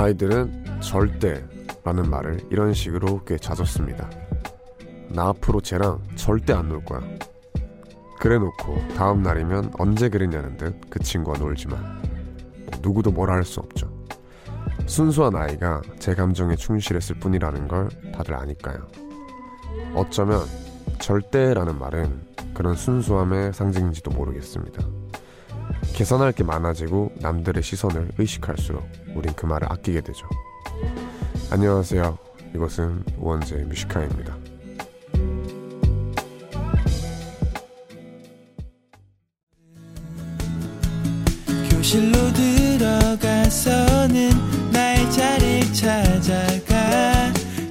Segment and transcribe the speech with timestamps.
[0.00, 3.36] 아이들은 절대라는 말을 이런 식으로 꽤
[3.66, 4.08] 씁니다.
[5.10, 7.02] 나 앞으로 쟤랑 절대 안 놀 거야.
[8.18, 13.60] 그래 놓고 다음 날이면 언제 그랬냐는 듯 그 친구와 놀지만 뭐 누구도 뭐라 할 수
[13.60, 13.92] 없죠.
[14.86, 18.86] 순수한 아이가 제 감정에 충실했을 뿐이라는 걸 다들 아니까요.
[19.94, 20.40] 어쩌면
[20.98, 24.82] 절대라는 말은 그런 순수함의 상징인지도 모르겠습니다.
[26.00, 30.26] 계산할 게 많아지고 남들의 시선을 의식할수록 우린 그 말을 아끼게 되죠.
[31.50, 32.16] 안녕하세요.
[32.54, 34.34] 이것은 우원재 뮤지카입니다.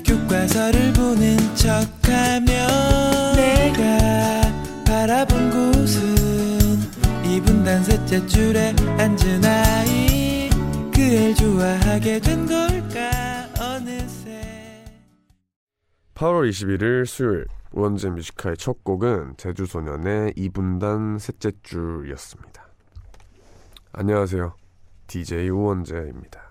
[0.06, 1.99] 교
[8.10, 10.50] 이분단 셋째 줄에 앉은 아이
[10.94, 14.84] 그 애를 좋아하게 된 걸까 어느새
[16.16, 22.68] 8월 21일 수요일 우원재 Music High의 첫 곡은 제주소년의 2분단 셋째 줄이었습니다.
[23.94, 24.56] 안녕하세요.
[25.06, 26.42] DJ 우원재입니다.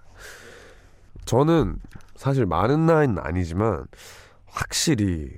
[1.24, 1.80] 저는
[2.14, 3.86] 사실 많은 나이는 아니지만
[4.46, 5.28] 확실히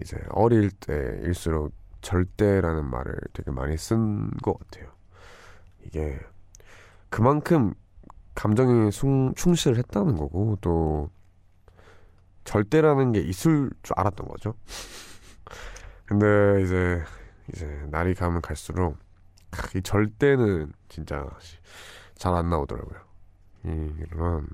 [0.00, 4.95] 이제 어릴 때일수록 절대라는 말을 되게 많이 쓴 것 같아요.
[5.86, 6.18] 이게
[7.10, 7.74] 그만큼
[8.34, 11.10] 감정에 충, 충실을 했다는 거고 또
[12.44, 14.54] 절대라는 게 있을 줄 알았던 거죠.
[16.04, 17.02] 근데 이제
[17.52, 18.96] 이제 날이 가면 갈수록
[19.74, 21.26] 이 절대는 진짜
[22.16, 23.00] 잘 안 나오더라고요.
[23.64, 24.46] 이런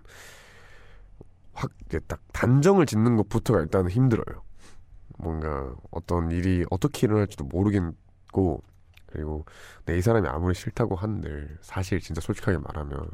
[1.53, 4.43] 확 이제 딱 단정을 짓는 것부터가 일단은 힘들어요.
[5.19, 8.63] 뭔가 어떤 일이 어떻게 일어날지도 모르겠고
[9.13, 9.45] 그리고
[9.85, 13.09] 내 이 사람이 아무리 싫다고 한들 사실 진짜 솔직하게 말하면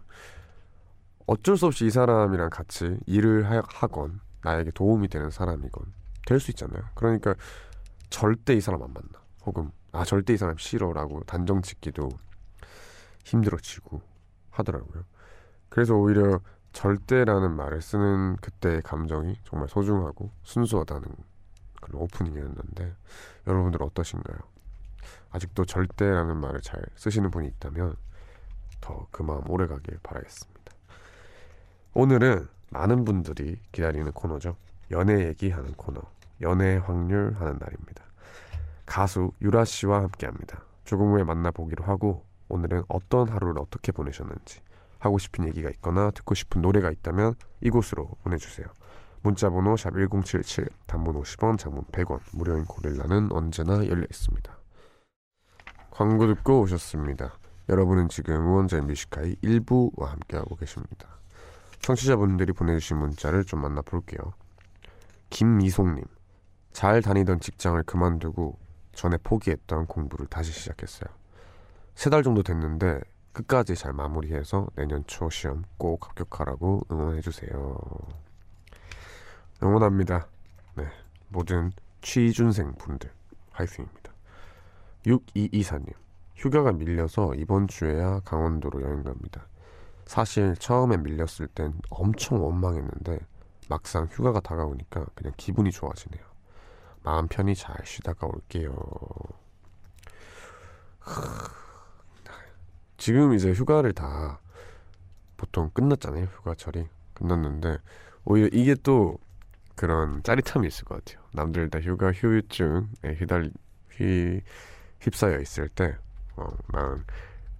[1.26, 5.92] 어쩔 수 없이 이 사람이랑 같이 일을 하 건 나에게 도움이 되는 사람이건
[6.26, 6.82] 될 수 있잖아요.
[6.94, 7.34] 그러니까
[8.10, 9.20] 절대 이 사람 안 만나.
[9.44, 12.08] 혹은 아 절대 이 사람 싫어라고 단정 짓기도
[13.24, 14.00] 힘들어지고
[14.50, 15.04] 하더라고요.
[15.68, 16.40] 그래서 오히려
[16.72, 21.02] 절대라는 말을 쓰는 그때의 감정이 정말 소중하고 순수하다는
[21.82, 22.94] 그런 오프닝이었는데
[23.46, 24.38] 여러분들 어떠신가요?
[25.30, 27.96] 아직도 절대라는 말을 잘 쓰시는 분이 있다면
[28.80, 30.72] 더 그 마음 오래 가길 바라겠습니다.
[31.94, 34.56] 오늘은 많은 분들이 기다리는 코너죠.
[34.90, 36.00] 연애 얘기하는 코너.
[36.40, 38.04] 연애 확률 하는 날입니다.
[38.86, 40.62] 가수 유라 씨와 함께 합니다.
[40.84, 44.60] 조금 후에 만나보기로 하고 오늘은 어떤 하루를 어떻게 보내셨는지
[44.98, 48.66] 하고 싶은 얘기가 있거나 듣고 싶은 노래가 있다면 이곳으로 보내주세요.
[49.22, 54.57] 문자번호 샵 1077, 단문 50원, 장문 100원, 무료인 고릴라는 언제나 열려 있습니다.
[55.98, 57.32] 광고 듣고 오셨습니다.
[57.68, 61.08] 여러분은 지금 우원재 Music High의 1부와 함께하고 계십니다.
[61.80, 64.32] 청취자분들이 보내주신 문자를 좀 만나볼게요.
[65.30, 66.04] 김미송님,
[66.72, 68.56] 잘 다니던 직장을 그만두고
[68.92, 71.10] 전에 포기했던 공부를 다시 시작했어요.
[71.96, 73.00] 세 달 정도 됐는데
[73.32, 77.76] 끝까지 잘 마무리해서 내년 초 시험 꼭 합격하라고 응원해주세요.
[79.64, 80.28] 응원합니다.
[80.76, 80.86] 네,
[81.26, 81.72] 모든
[82.02, 83.10] 취준생 분들
[83.50, 84.17] 화이팅입니다.
[85.06, 85.92] 6224님,
[86.36, 89.46] 휴가가 밀려서 이번 주에야 강원도로 여행 갑니다.
[90.06, 93.18] 사실 처음에 밀렸을 땐 엄청 원망했는데
[93.68, 96.24] 막상 휴가가 다가오니까 그냥 기분이 좋아지네요.
[97.02, 98.74] 마음 편히 잘 쉬다가 올게요.
[102.96, 104.40] 지금 이제 휴가를 다
[105.36, 106.24] 보통 끝났잖아요.
[106.24, 107.78] 휴가철이 끝났는데
[108.24, 109.18] 오히려 이게 또
[109.74, 111.24] 그런 짜릿함이 있을 것 같아요.
[111.32, 113.52] 남들 다 휴가 휴유증에 휘달
[113.92, 114.40] 휘
[115.00, 115.96] 휩싸여 있을 때,
[116.36, 117.04] 어, 난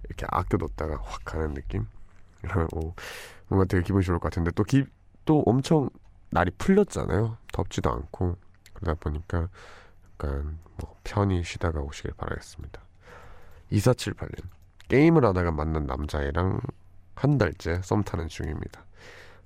[0.05, 1.87] 이렇게 아껴뒀다가 확 가는 느낌.
[2.73, 2.93] 어,
[3.47, 4.85] 뭔가 되게 기분이 좋을 것 같은데 또, 기,
[5.25, 5.89] 또 엄청
[6.31, 7.37] 날이 풀렸잖아요.
[7.51, 8.37] 덥지도 않고
[8.73, 9.49] 그러다 보니까
[10.13, 12.81] 약간 뭐 편히 쉬다가 오시길 바라겠습니다.
[13.71, 14.43] 2478님
[14.87, 16.61] 게임을 하다가 만난 남자애랑
[17.15, 18.83] 한 달째 썸 타는 중입니다.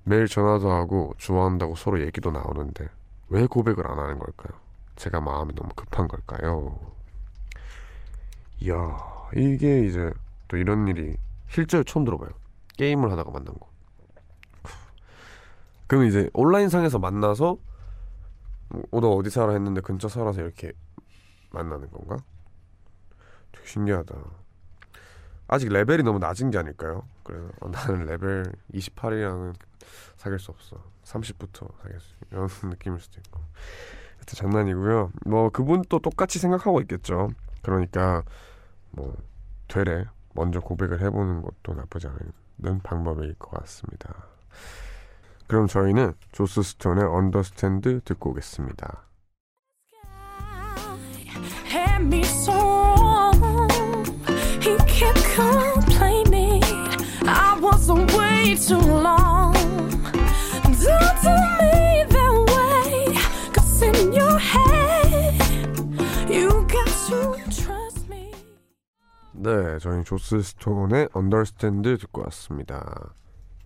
[0.04, 2.88] 매일 전화도 하고 좋아한다고 서로 얘기도 나오는데
[3.30, 4.60] 왜 고백을 안 하는 걸까요?
[4.96, 6.80] 제가 마음이 너무 급한 걸까요?
[8.64, 8.98] 이야
[9.36, 10.10] 이게 이제
[10.48, 11.18] 또 이런 일이
[11.50, 12.30] 실제로 처음 들어봐요.
[12.78, 13.70] 게임을 하다가 만난 거.
[15.88, 17.58] 그럼 이제 온라인상에서 만나서
[18.92, 20.72] 어, 너 어디 살아 했는데 근처 살아서 이렇게
[21.52, 22.16] 만나는 건가?
[23.52, 24.16] 되게 신기하다.
[25.48, 27.04] 아직 레벨이 너무 낮은 게 아닐까요?
[27.24, 29.56] 그래서 어, 나는 레벨 28이랑은
[30.16, 30.82] 사귈 수 없어.
[31.04, 33.42] 30부터 사귈 수 이런 느낌일 수도 있고.
[34.16, 35.12] 하여튼 장난이고요.
[35.26, 37.30] 뭐 그분 또 똑같이 생각하고 있겠죠.
[37.62, 38.24] 그러니까
[38.94, 39.16] 뭐
[39.68, 44.14] 되래 먼저 고백을 해보는 것도 나쁘지 않은 방법일 것 같습니다.
[45.48, 49.04] 그럼 저희는 조스 스톤의 Understand 듣고 오겠습니다.
[69.44, 73.14] 네, 저희 조스 스톤의 언더스탠드 듣고 왔습니다.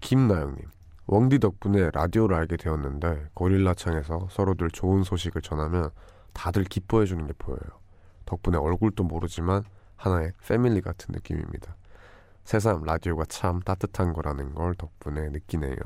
[0.02, 0.66] 김나영님,
[1.06, 5.92] 웡디 덕분에 라디오를 알게 되었는데 고릴라 창에서 서로들 좋은 소식을 전하면
[6.34, 7.60] 다들 기뻐해 주는 게 보여요.
[8.26, 9.66] 덕분에 얼굴도 모르지만
[9.98, 11.76] 하나의 패밀리 같은 느낌입니다.
[12.44, 15.78] 새삼 라디오가 참 따뜻한 거라는 걸 덕분에 느끼네요.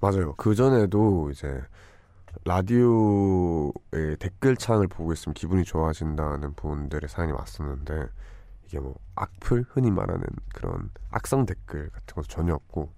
[0.00, 0.32] 맞아요.
[0.36, 1.60] 그 전에도 이제
[2.44, 8.06] 라디오의 댓글창을 보고 있으면 기분이 좋아진다는 분들의 사연이 왔었는데
[8.66, 9.64] 이게 뭐 악플?
[9.68, 12.92] 흔히 말하는 그런 악성 댓글 같은 것도 전혀 없고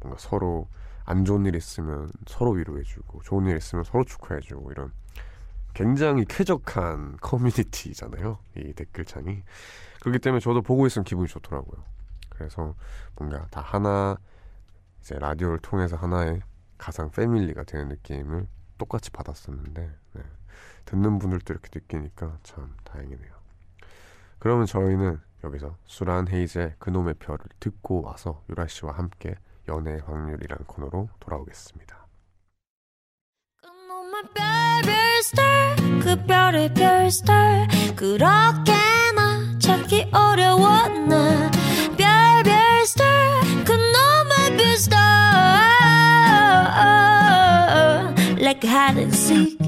[0.00, 0.68] 뭔가 서로
[1.04, 4.92] 안 좋은 일 있으면 서로 위로해주고 좋은 일 있으면 서로 축하해주고 이런
[5.74, 9.42] 굉장히 쾌적한 커뮤니티잖아요 이 댓글창이.
[10.00, 11.82] 그렇기 때문에 저도 보고 있으면 기분이 좋더라고요.
[12.28, 12.74] 그래서
[13.16, 14.16] 뭔가 다 하나
[15.00, 16.40] 이제 라디오를 통해서 하나의
[16.76, 18.46] 가상 패밀리가 되는 느낌을
[18.78, 20.22] 똑같이 받았었는데 네.
[20.86, 23.38] 듣는 분들도 이렇게 느끼니까 참 다행이네요.
[24.38, 29.34] 그러면 저희는 여기서 수란 헤이즈의 그놈의 별을 듣고 와서 유라 씨와 함께
[29.68, 32.06] 연애 확률이라는 코너로 돌아오겠습니다.
[33.62, 35.42] 그놈의 별별 스타
[36.02, 41.50] 그 별의 별스타 그렇게나 찾기 어려웠나
[41.96, 43.04] 별별 스타
[43.64, 45.77] 그놈의 별스타
[48.58, 49.58] like hide and seek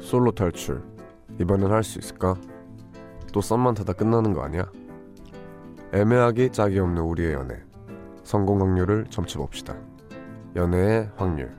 [0.00, 0.82] 솔로 탈출
[1.40, 2.34] 이번엔 할 수 있을까?
[3.32, 4.70] 또 썸만 타다 끝나는 거 아니야?
[5.94, 7.62] 애매하기 짝이 없는 우리의 연애
[8.22, 9.74] 성공 확률을 점치 봅시다.
[10.54, 11.50] 연애의 확률.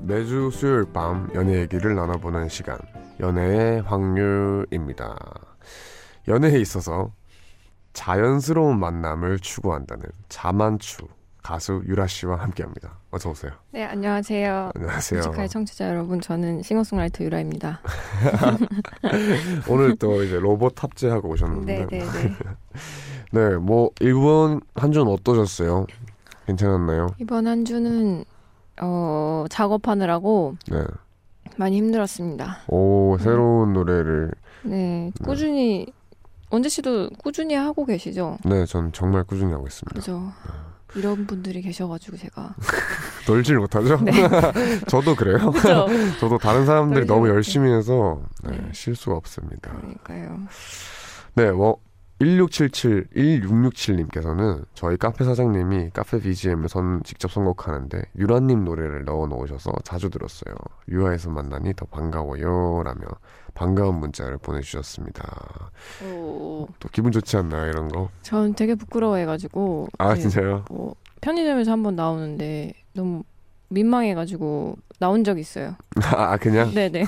[0.00, 2.78] 매주 수요일 밤 연애 얘기를 나눠보는 시간.
[3.20, 5.16] 연애의 확률입니다.
[6.26, 7.12] 연애에 있어서
[7.92, 11.06] 자연스러운 만남을 추구한다는 자만추
[11.42, 12.98] 가수 유라 씨와 함께합니다.
[13.10, 13.52] 어서 오세요.
[13.70, 14.72] 네, 안녕하세요.
[14.74, 15.20] 안녕하세요.
[15.20, 17.80] 뮤지컬 청취자 여러분, 저는 싱어송라이터 유라입니다.
[19.68, 22.36] 오늘 또 이제 로봇 탑재하고 오셨는데, 네, 네, 네.
[23.32, 25.86] 네, 뭐 이번 한 주는 어떠셨어요?
[26.46, 27.08] 괜찮았나요?
[27.18, 28.24] 이번 한 주는
[28.80, 30.84] 어, 작업하느라고 네.
[31.56, 32.58] 많이 힘들었습니다.
[32.68, 34.30] 오 새로운 노래를
[34.62, 35.86] 네, 꾸준히
[36.50, 38.38] 원재 씨도 꾸준히 하고 계시죠?
[38.44, 39.94] 네, 전 정말 꾸준히 하고 있습니다.
[39.94, 40.32] 그죠?
[40.98, 42.54] 이런 분들이 계셔가지고 제가
[43.26, 43.98] 놀질 못하죠?
[44.02, 44.12] 네.
[44.88, 45.38] 저도 그래요.
[46.20, 47.28] 저도 다른 사람들이 너무.
[47.28, 48.70] 열심히 해서 네, 네.
[48.72, 49.70] 실수가 없습니다.
[49.72, 50.40] 그러니까요.
[51.34, 51.76] 네, 뭐
[52.20, 60.10] 1677, 1667님께서는 저희 카페 사장님이 카페 BGM을 선 직접 선곡하는데 유라님 노래를 넣어 놓으셔서 자주
[60.10, 60.54] 들었어요.
[60.88, 62.82] 유아에서 만나니 더 반가워요.
[62.84, 63.06] 라며
[63.54, 65.70] 반가운 문자를 보내주셨습니다.
[66.04, 68.08] 오, 또 기분 좋지 않나요, 이런 거?
[68.22, 70.64] 전 되게 부끄러워해가지고 아, 네, 진짜요?
[70.68, 73.22] 뭐 편의점에서 한번 나오는데 너무
[73.70, 75.76] 민망해가지고 나온 적 있어요.
[76.02, 76.72] 아, 그냥?
[76.72, 77.04] 네네.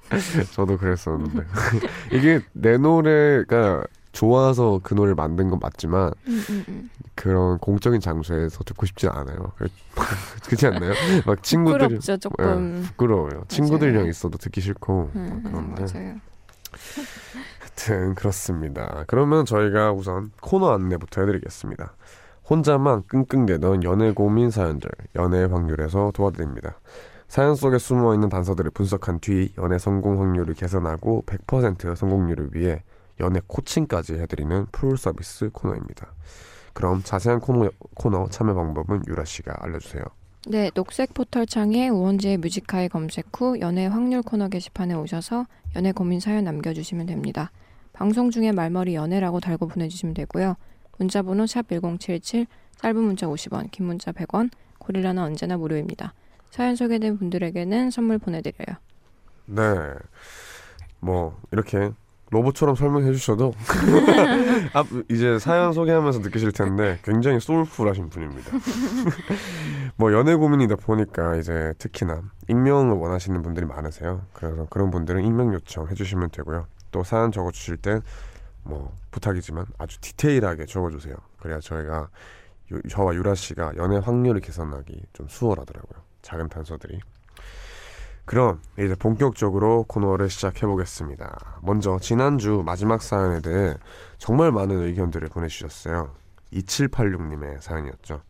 [0.52, 1.44] 저도 그랬었는데.
[2.12, 6.90] 이게 내 노래가 좋아서 그 노래를 만든 건 맞지만 음, 음, 음.
[7.14, 9.52] 그런 공적인 장소에서 듣고 싶진 않아요.
[10.46, 10.92] 그렇지 않나요?
[11.26, 12.82] 막 친구들이 부끄럽죠 조금.
[12.86, 13.44] 부끄러워요.
[13.48, 16.14] 친구들이랑 있어도 듣기 싫고 그런데 맞아요.
[17.58, 19.04] 하여튼 그렇습니다.
[19.08, 21.94] 그러면 저희가 우선 코너 안내부터 해드리겠습니다.
[22.48, 26.78] 혼자만 끙끙대던 연애 고민 사연들 연애 확률에서 도와드립니다.
[27.26, 32.82] 사연 속에 숨어있는 단서들을 분석한 뒤 연애 성공 확률을 개선하고 100% 성공률을 위해
[33.20, 36.12] 연애 코칭까지 해드리는 풀 서비스 코너입니다.
[36.72, 40.02] 그럼 자세한 코너, 코너 참여 방법은 유라 씨가 알려주세요.
[40.46, 46.20] 네, 녹색 포털 창에 우원지의 뮤지카이 검색 후 연애 확률 코너 게시판에 오셔서 연애 고민
[46.20, 47.50] 사연 남겨주시면 됩니다.
[47.94, 50.56] 방송 중에 말머리 연애라고 달고 보내주시면 되고요.
[50.98, 56.12] 문자번호 샵 1077, 짧은 문자 50원, 긴 문자 100원, 고릴라는 언제나 무료입니다.
[56.50, 58.76] 사연 소개된 분들에게는 선물 보내드려요.
[59.46, 59.62] 네.
[61.00, 61.90] 뭐 이렇게
[62.34, 63.54] 로봇처럼 설명해 주셔도
[64.72, 68.50] 앞 이제 사연 소개하면서 느끼실 텐데 굉장히 소울풀하신 분입니다.
[69.96, 74.22] 뭐 연애 고민이다 보니까 이제 특히나 익명을 원하시는 분들이 많으세요.
[74.32, 76.66] 그래서 그런 분들은 익명 요청해 주시면 되고요.
[76.90, 78.02] 또 사연 적어 주실 땐
[78.66, 81.14] 뭐 부탁이지만 아주 디테일하게 적어 주세요.
[81.38, 82.08] 그래야 저희가
[82.72, 86.00] 유- 저와 유라 씨가 연애 확률을 계산하기 좀 수월하더라고요.
[86.22, 86.98] 작은 단서들이.
[88.24, 91.58] 그럼 이제 본격적으로 코너를 시작해 보겠습니다.
[91.62, 93.74] 먼저 지난주 마지막 사연에 대해
[94.18, 96.14] 정말 많은 의견들을 보내주셨어요.
[96.52, 98.22] 2786님의 사연이었죠.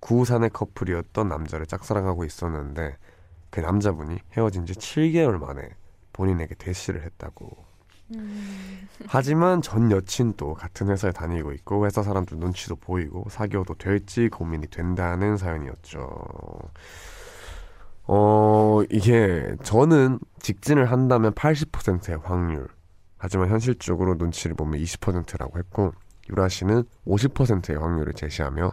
[0.00, 2.96] 구산의 커플이었던 남자를 짝사랑하고 있었는데
[3.50, 5.70] 그 남자분이 헤어진 지 7개월 만에
[6.12, 7.72] 본인에게 대시를 했다고.
[9.06, 15.36] 하지만 전 여친도 같은 회사에 다니고 있고 회사 사람들 눈치도 보이고 사귀어도 될지 고민이 된다는
[15.36, 16.18] 사연이었죠.
[18.14, 22.68] 어, 이게 저는 직진을 한다면 80%의 확률.
[23.16, 25.94] 하지만 현실적으로 눈치를 보면 20%라고 했고
[26.28, 28.72] 유라 씨는 50%의 확률을 제시하며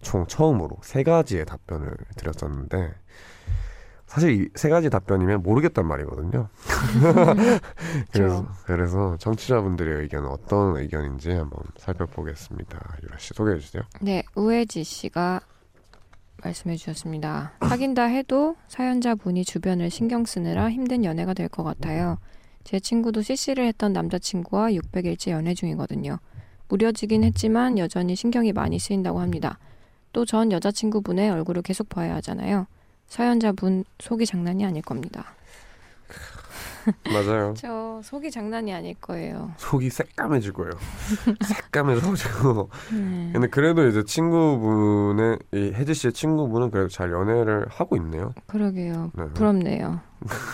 [0.00, 2.94] 총 처음으로 세 가지의 답변을 드렸었는데
[4.06, 6.48] 사실 이 세 가지 답변이면 모르겠단 말이거든요.
[8.10, 12.96] 그래서, 그래서 청취자분들의 의견은 어떤 의견인지 한번 살펴보겠습니다.
[13.02, 13.82] 유라 씨 소개해 주세요.
[14.00, 15.40] 네, 우혜지 씨가
[16.42, 17.52] 말씀해 주셨습니다.
[17.60, 22.18] 사귄다 해도 사연자분이 주변을 신경 쓰느라 힘든 연애가 될 것 같아요.
[22.64, 26.18] 제 친구도 CC를 했던 남자친구와 600일째 연애 중이거든요.
[26.68, 29.58] 무뎌지긴 했지만 여전히 신경이 많이 쓰인다고 합니다.
[30.12, 32.66] 또 전 여자친구분의 얼굴을 계속 봐야 하잖아요.
[33.08, 35.34] 사연자분 속이 장난이 아닐 겁니다.
[37.12, 37.54] 맞아요.
[37.56, 39.52] 저 속이 장난이 아닐 거예요.
[39.56, 40.70] 속이 새까매질 거예요.
[41.44, 42.70] 새까매져가지고.
[42.92, 43.30] 네.
[43.32, 48.32] 근데 그래도 이제 친구분의 이 혜지 씨의 친구분은 그래도 잘 연애를 하고 있네요.
[48.46, 49.12] 그러게요.
[49.14, 49.24] 네.
[49.34, 50.00] 부럽네요.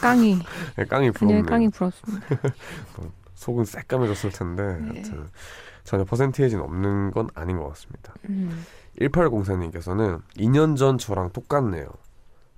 [0.00, 0.38] 깡이
[0.76, 1.42] 네, 깡이 부럽네요.
[1.44, 2.26] 깡이 부럽습니다.
[3.34, 4.88] 속은 새까매졌을 텐데 네.
[4.88, 5.28] 하여튼
[5.84, 8.14] 전혀 퍼센테이지는 없는 건 아닌 것 같습니다.
[8.28, 8.64] 음.
[9.00, 11.88] 1804님께서는 2년 전 저랑 똑같네요.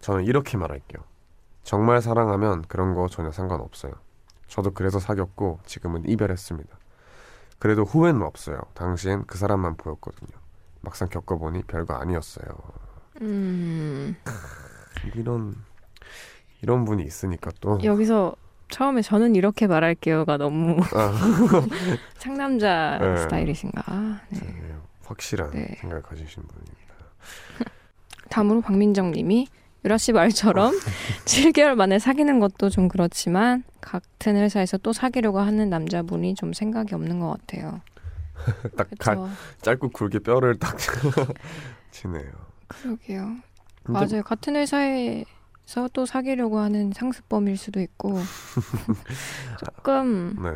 [0.01, 1.03] 저는 이렇게 말할게요.
[1.67, 3.93] 정말 사랑하면 그런 거 전혀 상관없어요.
[4.47, 6.79] 저도 그래서 사귀었고 지금은 이별했습니다.
[7.59, 8.61] 그래도 후회는 없어요.
[8.75, 10.31] 당시엔 그 사람만 보였거든요.
[10.81, 12.47] 막상 겪어보니 별거 아니었어요.
[13.23, 14.15] 음.
[15.17, 15.57] 이런
[16.63, 18.37] 이런 분이 있으니까 또 여기서
[18.69, 21.13] 처음에 저는 이렇게 말할게요가 너무 아,
[22.17, 23.17] 상남자 네.
[23.17, 24.21] 스타일이신가.
[24.31, 24.39] 네.
[24.41, 25.75] 네, 확실한 네.
[25.81, 26.95] 생각을 가지신 분입니다.
[28.31, 29.49] 다음으로 박민정 님이
[29.87, 30.73] 유라 씨 말처럼
[31.27, 37.21] 7개월 만에 사귀는 것도 좀 그렇지만 같은 회사에서 또 사귀려고 하는 남자분이 좀 생각이 없는
[37.21, 37.81] 것 같아요.
[38.77, 39.31] 딱 가-.
[39.63, 40.77] 짧고 굵게 뼈를 딱
[41.93, 42.33] 치네요.
[42.67, 43.37] 그러게요.
[43.85, 44.25] 맞아요.
[44.25, 48.19] 같은 회사에서 또 사귀려고 하는 상습범일 수도 있고
[49.65, 50.51] 조금 네.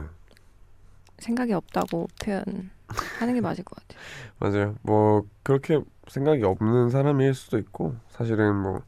[1.20, 4.00] 생각이 없다고 표현하는 게 맞을 것 같아요.
[4.40, 4.74] 맞아요.
[4.82, 8.82] 뭐 그렇게 생각이 없는 사람일 수도 있고 사실은 뭐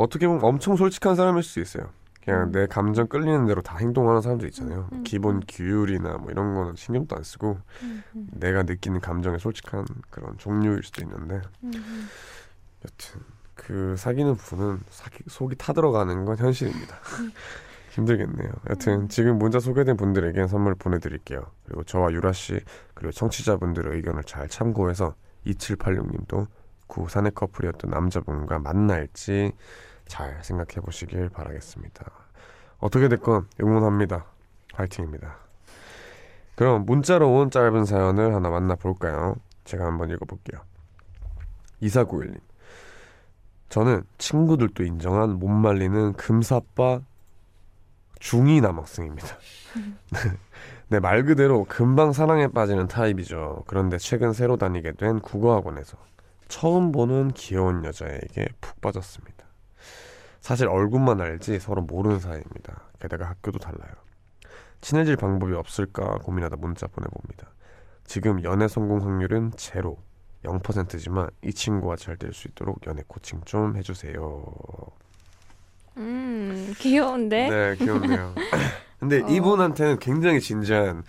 [0.00, 1.90] 어떻게 보면 엄청 솔직한 사람일 수 있어요.
[2.24, 2.52] 그냥 음.
[2.52, 4.88] 내 감정 끌리는 대로 다 행동하는 사람들 있잖아요.
[4.92, 5.42] 음, 음, 기본 음.
[5.48, 7.58] 규율이나 뭐 이런 거는 신경도 안 쓰고
[8.12, 13.20] 내가 느끼는 감정에 솔직한 그런 종류일 수도 있는데 여튼
[13.54, 16.98] 그 사귀는 분은 사기, 속이 타들어가는 건 현실입니다.
[17.92, 18.52] 힘들겠네요.
[18.70, 21.42] 여튼 지금 문자 소개된 분들에게 선물 보내드릴게요.
[21.64, 22.60] 그리고 저와 유라 씨
[22.94, 25.14] 그리고 청취자분들의 의견을 잘 참고해서
[25.46, 26.46] 2786님도
[26.86, 29.52] 구 사내 커플이었던 남자분과 만날지
[30.10, 32.04] 잘 생각해 보시길 바라겠습니다.
[32.78, 34.26] 어떻게 됐건 응원합니다.
[34.74, 35.36] 화이팅입니다.
[36.56, 39.36] 그럼 문자로 온 짧은 사연을 하나 만나볼까요?
[39.64, 40.60] 제가 한번 읽어볼게요.
[41.80, 42.40] 2491님.
[43.68, 47.00] 저는 친구들도 인정한 못 말리는 금사빠
[48.18, 49.28] 중2 남학생입니다.
[50.88, 53.62] 네, 말 그대로 금방 사랑에 빠지는 타입이죠.
[53.68, 55.96] 그런데 최근 새로 다니게 된 국어학원에서
[56.48, 59.39] 처음 보는 귀여운 여자에게 푹 빠졌습니다.
[60.40, 62.82] 사실 얼굴만 알지 서로 모르는 사이입니다.
[63.00, 63.92] 게다가 학교도 달라요.
[64.80, 67.48] 친해질 방법이 없을까 고민하다 문자 보내봅니다.
[68.04, 69.98] 지금 연애 성공 확률은 제로
[70.44, 74.42] 0%지만 이 친구와 잘 될 수 있도록 연애 코칭 좀 해주세요.
[75.98, 77.48] 음, 귀여운데?
[77.50, 78.34] 네, 귀엽네요.
[78.98, 79.28] 근데 어.
[79.28, 81.02] 이분한테는 굉장히 진지한.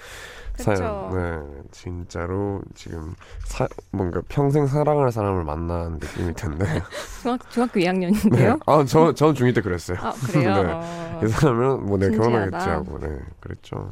[0.63, 1.10] 사연.
[1.13, 3.13] 네, 진짜로 지금
[3.46, 6.65] 사, 뭔가 평생 사랑할 사람을 만난 느낌일 텐데.
[7.22, 7.86] 중학, 중학교 네.
[7.88, 8.60] 2학년인데요?
[8.65, 9.98] 아, 저, 전 중2 때 그랬어요.
[10.01, 10.53] 아, 그래요?
[10.63, 10.72] 네.
[10.72, 11.22] 어.
[11.24, 12.15] 이 사람은 뭐 내가.
[12.18, 13.91] 결혼하겠지 하고, 네, 그랬죠.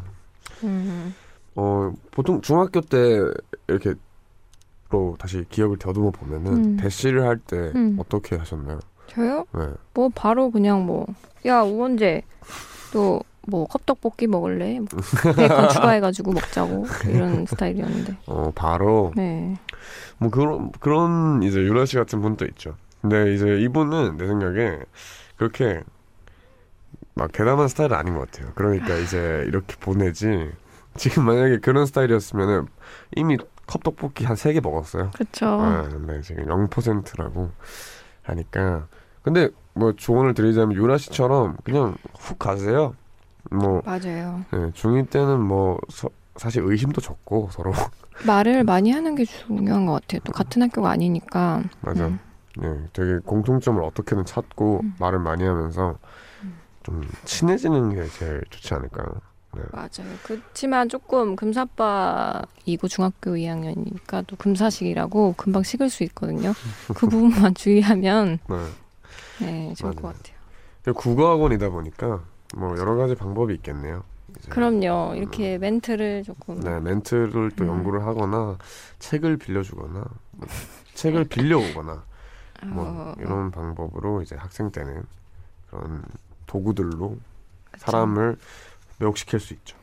[0.63, 1.13] 음,
[1.55, 3.19] 어, 보통 중학교 때
[3.67, 3.93] 이렇게
[4.91, 6.77] 로 다시 기억을 더듬어 보면은 음.
[6.77, 7.97] 대시를 할때 음.
[7.99, 8.79] 어떻게 하셨나요?
[9.07, 9.45] 저요?
[9.53, 9.67] 네.
[9.93, 11.05] 뭐 바로 그냥 뭐
[11.45, 12.23] 야 우원재
[12.91, 14.79] 또 뭐 컵떡볶이 먹을래?
[14.79, 14.87] 뭐
[15.35, 18.17] 베이컨 추가해가지고 먹자고 이런 스타일이었는데.
[18.27, 19.55] 어 바로 네.
[20.17, 22.75] 뭐 그런 그런 이제 유라 씨 같은 분도 있죠.
[23.01, 24.77] 근데 이제 이분은 내 생각에
[25.37, 25.81] 그렇게
[27.15, 28.51] 막 대단한 스타일은 아닌 것 같아요.
[28.55, 30.51] 그러니까 이제 이렇게 보내지.
[30.95, 32.67] 지금 만약에 그런 스타일이었으면은
[33.15, 35.11] 이미 컵떡볶이 한 세 개 먹었어요.
[35.13, 35.45] 그렇죠.
[35.47, 37.51] 아, 근데 지금 0%라고
[38.23, 38.87] 하니까.
[39.21, 42.95] 근데 뭐 조언을 드리자면 유라 씨처럼 그냥 훅 가세요.
[43.51, 44.43] 뭐 맞아요.
[44.51, 47.71] 네, 중2 때는 뭐 서- 사실 의심도 적고 서로
[48.25, 50.21] 말을 많이 하는 게 중요한 것 같아요.
[50.23, 51.63] 또 같은 학교가 아니니까.
[51.81, 52.07] 맞아.
[52.07, 52.19] 음.
[52.57, 54.95] 네, 되게 공통점을 어떻게든 찾고 음.
[54.99, 55.97] 말을 많이 하면서
[56.83, 59.05] 좀 친해지는 게 제일 좋지 않을까요?
[59.55, 59.61] 네.
[59.71, 60.13] 맞아요.
[60.23, 66.53] 그렇지만 조금 금사빠이고 중학교 2학년이니까 또 금사식이라고 금방 식을 수 있거든요.
[66.95, 68.55] 그 부분만 주의하면 네.
[69.41, 70.01] 네, 좋을 맞아요.
[70.13, 70.93] 것 같아요.
[70.95, 72.21] 국어학원이다 보니까
[72.55, 74.03] 뭐 여러 가지 방법이 있겠네요.
[74.37, 75.15] 이제 그럼요.
[75.15, 77.69] 이렇게 멘트를 조금 네, 멘트를 또 음.
[77.69, 78.57] 연구를 하거나
[78.99, 80.47] 책을 빌려주거나 뭐
[80.93, 82.03] 책을 빌려오거나
[82.67, 85.03] 뭐 어, 이런 방법으로 이제 학생 때는
[85.69, 86.03] 그런
[86.45, 87.17] 도구들로
[87.71, 87.85] 그쵸.
[87.91, 88.37] 사람을
[88.99, 89.77] 매혹시킬 수 있죠.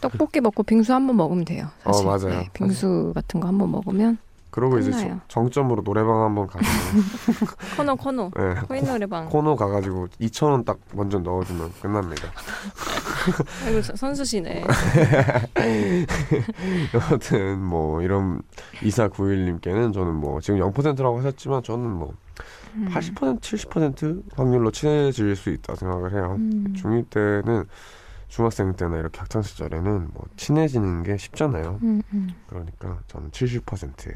[0.00, 1.68] 떡볶이 먹고 빙수 한 번 먹으면 돼요.
[1.82, 2.06] 사실.
[2.06, 2.28] 어, 맞아요.
[2.40, 4.18] 네, 빙수 같은 거 한 번 먹으면
[4.54, 4.92] 그러고 이제.
[4.92, 6.64] 정- 정점으로 노래방 한번 가서
[7.76, 9.28] 코너 코너 네, 코인 노래방.
[9.28, 12.28] 코너 가가지고 2천 원 딱 먼저 넣어주면 끝납니다.
[13.66, 14.62] 아이고 서- 선수시네.
[16.94, 18.42] 여하튼 뭐 이런
[18.82, 22.14] 2491님께는 저는 뭐 지금 0%라고 하셨지만 저는 뭐
[22.74, 22.88] 음.
[22.92, 26.36] 80% 70% 확률로 친해질 수 있다 생각을 해요.
[26.38, 26.72] 음.
[26.76, 27.64] 중2 때는
[28.28, 31.80] 중학생 때나 이렇게 학창 시절에는 뭐 친해지는 게 쉽잖아요.
[31.82, 32.28] 음, 음.
[32.48, 34.14] 그러니까 저는 70%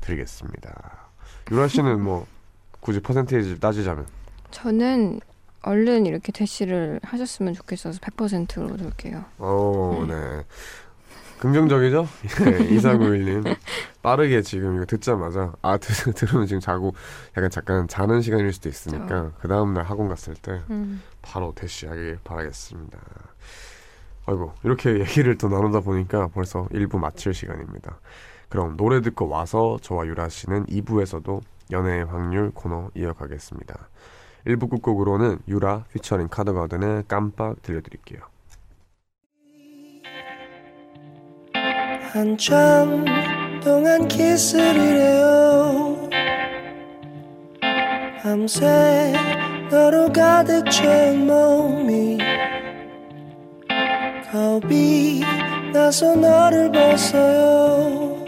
[0.00, 1.08] 드리겠습니다.
[1.50, 2.26] 유라 씨는 뭐
[2.80, 4.06] 굳이 퍼센테이지 따지자면
[4.50, 5.20] 저는
[5.62, 9.24] 얼른 이렇게 대시를 하셨으면 좋겠어서 100%로 둘게요.
[9.38, 10.14] 오, 네.
[11.40, 12.06] 긍정적이죠?
[12.24, 13.56] 예, 2491님.
[14.02, 16.94] 빠르게 지금 이거 듣자마자, 아, 들, 들으면 지금 자고,
[17.36, 21.02] 약간 잠깐 자는 시간일 수도 있으니까, 그 다음 날 학원 갔을 때, 음.
[21.22, 22.98] 바로 대시하길 바라겠습니다.
[24.26, 27.98] 아이고, 이렇게 얘기를 또 나누다 보니까 벌써 1부 마칠 시간입니다.
[28.50, 33.88] 그럼 노래 듣고 와서 저와 유라 씨는 2부에서도 연애의 확률 코너 이어가겠습니다.
[34.46, 38.20] 1부 끝곡으로는 유라 피처링 카드가든의 깜빡 들려드릴게요.
[42.12, 43.04] 한참
[43.62, 46.08] 동안 키스를 해요
[48.20, 49.12] 밤새
[49.70, 52.18] 너로 가득 채운 몸이
[54.32, 55.20] 겁이
[55.72, 58.19] 나서 너를 벗어요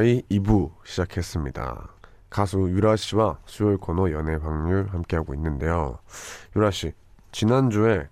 [0.00, 1.88] 뮤지카이 2부 시작했습니다.
[2.30, 5.98] 가수 유라 씨와 수요일 코너 연애 확률 함께하고 있는데요.
[6.56, 6.92] 유라 씨,
[7.32, 8.08] 지난주에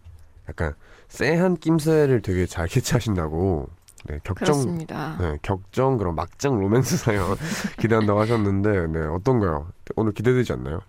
[0.48, 0.74] 약간
[1.08, 3.68] 쎄한 낌새를 되게 잘 캐치하신다고
[4.04, 5.16] 네, 격정 그렇습니다.
[5.20, 7.36] 네, 격정 그런 막장 로맨스 사연
[7.80, 9.68] 기대한다고 하셨는데 네, 어떤가요?
[9.96, 10.80] 오늘 기대되지 않나요?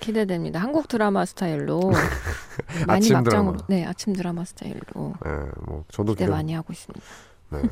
[0.00, 0.60] 기대됩니다.
[0.60, 1.80] 한국 드라마 스타일로
[2.86, 3.66] 많이 아침 막장으로 드라마.
[3.68, 5.30] 네 아침 드라마 스타일로 네,
[5.66, 7.00] 뭐 저도 기대 기대- 많이 하고 있습니다.
[7.50, 7.62] 네.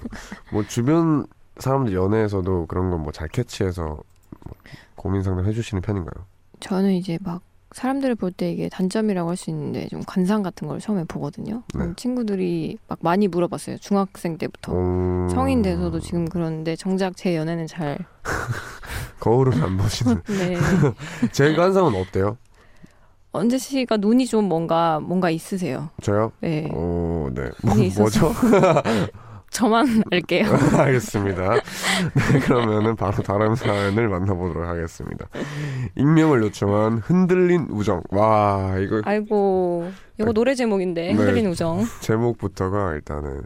[0.52, 1.26] 뭐 주변
[1.58, 4.54] 사람들 연애에서도 그런 건 뭐 잘 캐치해서 뭐
[4.96, 6.24] 고민 상담 해주시는 편인가요?
[6.60, 7.42] 저는 이제 막
[7.72, 11.62] 사람들을 볼 때 이게 단점이라고 할 수 있는데 좀 관상 같은 걸 처음에 보거든요.
[11.74, 11.84] 네.
[11.84, 13.78] 음, 친구들이 막 많이 물어봤어요.
[13.78, 14.72] 중학생 때부터.
[14.72, 17.98] 음, 성인 돼서도 지금 그러는데 정작 제 연애는 잘
[19.20, 20.22] 거울은 안 보시는.
[20.28, 20.56] 네.
[21.32, 22.36] 제 관상은 어때요?
[23.32, 25.90] 언제 씨가 눈이 좀 뭔가 뭔가 있으세요.
[26.00, 26.32] 저요?
[26.40, 26.68] 네.
[26.72, 27.50] 어, 네.
[27.62, 27.74] 뭐.
[27.98, 28.32] 뭐죠?
[29.50, 30.46] 저만 알게요.
[30.76, 31.54] 알겠습니다.
[31.54, 35.26] 네, 그러면은 바로 다른 사연을 만나보도록 하겠습니다.
[35.96, 38.02] 익명을 요청한 흔들린 우정.
[38.10, 41.12] 와, 이거 아이고, 이거 노래 제목인데 네.
[41.12, 41.84] 흔들린 우정.
[42.00, 43.42] 제목부터가 일단은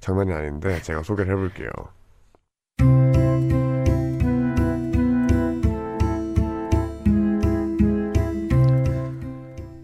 [0.00, 1.68] 장난이 아닌데 제가 소개를 해볼게요.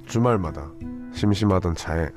[0.07, 0.71] 주말마다
[1.13, 2.09] 심심하던 차에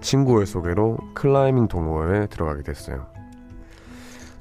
[0.00, 3.06] 친구의 소개로 클라이밍 동호회에 들어가게 됐어요.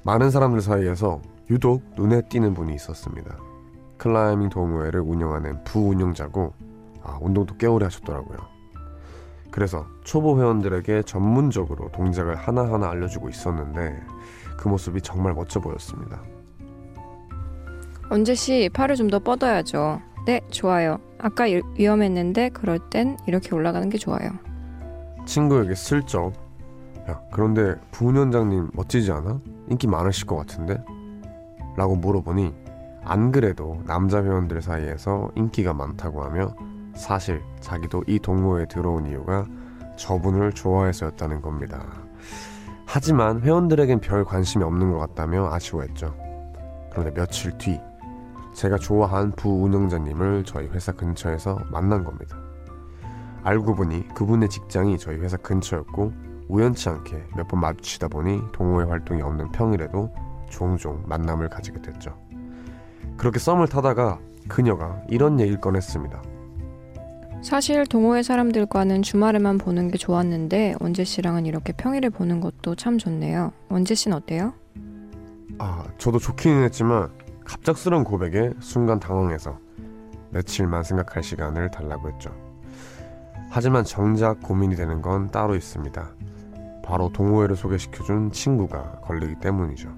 [0.04, 3.38] 많은 사람들 사이에서 유독 눈에 띄는 분이 있었습니다.
[3.98, 6.54] 클라이밍 동호회를 운영하는 부운영자고
[7.04, 8.38] 아, 운동도 꽤 오래 하셨더라고요.
[9.52, 14.00] 그래서 초보 회원들에게 전문적으로 동작을 하나하나 알려주고 있었는데
[14.58, 16.22] 그 모습이 정말 멋져 보였습니다.
[18.12, 20.02] 원재 씨 팔을 좀 더 뻗어야죠.
[20.26, 21.00] 네, 좋아요.
[21.18, 24.30] 아까 이- 위험했는데 그럴 땐 이렇게 올라가는 게 좋아요.
[25.30, 26.34] 친구에게 슬쩍
[27.08, 29.40] 야 그런데 부운영장님 멋지지 않아?
[29.68, 30.84] 인기 많으실 것 같은데?
[31.78, 32.54] 라고 물어보니
[33.06, 36.56] 안 그래도 남자 회원들 사이에서 인기가 많다고 하며
[36.96, 39.46] 사실 자기도 이 동호회에 들어온 이유가
[39.98, 41.86] 저분을 좋아해서였다는 겁니다.
[42.88, 46.16] 하지만 회원들에겐 별 관심이 없는 것 같다며 아쉬워했죠.
[46.90, 47.80] 그런데 며칠 뒤
[48.56, 52.49] 제가 좋아한 부운영자님을 저희 회사 근처에서 만난 겁니다.
[53.44, 56.12] 알고 보니 그분의 직장이 저희 회사 근처였고
[56.48, 60.12] 우연치 않게 몇 번 마주치다 보니 동호회 활동이 없는 평일에도
[60.50, 62.18] 종종 만남을 가지게 됐죠.
[63.18, 66.22] 그렇게 썸을 타다가 그녀가 이런 얘기를 꺼냈습니다.
[67.42, 73.54] 사실 동호회 사람들과는 주말에만 보는 게 좋았는데 원재 씨랑은 이렇게 평일에 보는 것도 참 좋네요.
[73.70, 74.54] 원재 씨는 어때요?
[75.60, 77.10] 아, 저도 좋기는 했지만
[77.46, 79.58] 갑작스러운 고백에 순간 당황해서
[80.32, 82.32] 며칠만 생각할 시간을 달라고 했죠.
[83.50, 86.10] 하지만 정작 고민이 되는 건 따로 있습니다.
[86.84, 89.90] 바로 동호회를 소개시켜준 친구가 걸리기 때문이죠.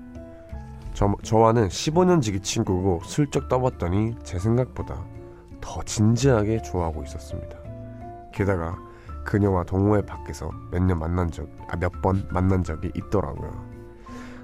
[0.93, 5.03] 저, 저와는 15년 지기 친구고 슬쩍 떠봤더니 제 생각보다
[5.61, 7.57] 더 진지하게 좋아하고 있었습니다.
[8.33, 8.77] 게다가
[9.25, 13.51] 그녀와 동호회 밖에서 몇 년 만난 적, 아, 몇 번 만난 적이 있더라고요.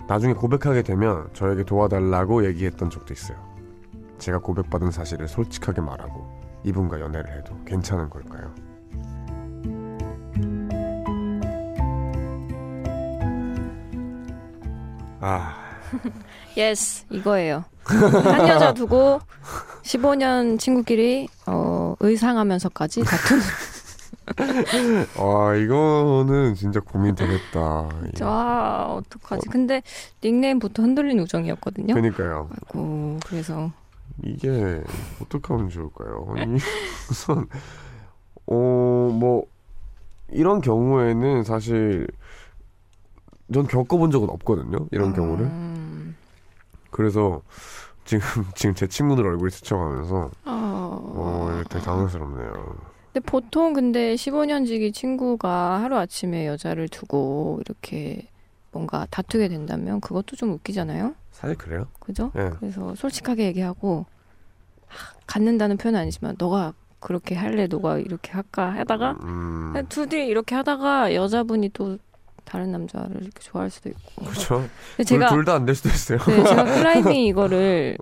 [0.07, 3.37] 나중에 고백하게 되면 저에게 도와달라고 얘기했던 적도 있어요.
[4.19, 6.27] 제가 고백받은 사실을 솔직하게 말하고
[6.63, 8.53] 이분과 연애를 해도 괜찮은 걸까요?
[15.19, 15.55] 아,
[16.57, 17.63] yes 이거예요.
[17.85, 19.19] 한 여자 두고
[19.83, 23.43] 15년 친구끼리 어, 의상하면서까지 다투는
[25.17, 27.89] 아 이거는 진짜 고민되겠다.
[28.21, 29.47] 아 어떡하지?
[29.49, 29.81] 근데
[30.23, 31.93] 닉네임부터 흔들린 우정이었거든요.
[31.93, 32.49] 그러니까요.
[32.51, 33.71] 아이고 그래서
[34.23, 34.83] 이게
[35.21, 36.27] 어떻게 하면 좋을까요?
[37.09, 37.47] 우선
[38.47, 39.45] 어뭐
[40.29, 42.07] 이런 경우에는 사실
[43.53, 44.87] 전 겪어본 적은 없거든요.
[44.91, 45.45] 이런 경우를.
[45.45, 46.15] 음,
[46.91, 47.41] 그래서
[48.05, 48.21] 지금
[48.55, 52.75] 지금 제 친구들 얼굴이 스쳐가면서 어, 어 되게 당황스럽네요.
[53.13, 58.29] 근데 보통 근데 15년 지기 친구가 하루 아침에 여자를 두고 이렇게
[58.71, 61.15] 뭔가 다투게 된다면 그것도 좀 웃기잖아요.
[61.31, 61.87] 사실 그래요?
[61.99, 62.31] 그죠?
[62.35, 62.51] 예.
[62.59, 64.05] 그래서 솔직하게 얘기하고
[64.87, 71.13] 하, 갖는다는 표현은 아니지만 너가 그렇게 할래, 너가 이렇게 할까 하다가 음, 둘이 이렇게 하다가
[71.13, 71.97] 여자분이 또
[72.47, 74.25] 다른 남자를 이렇게 좋아할 수도 있고.
[74.25, 74.63] 그렇죠.
[75.05, 76.17] 제가 둘 다 안 될 수도 있어요.
[76.19, 77.97] 네, 제가 클라이밍 이거를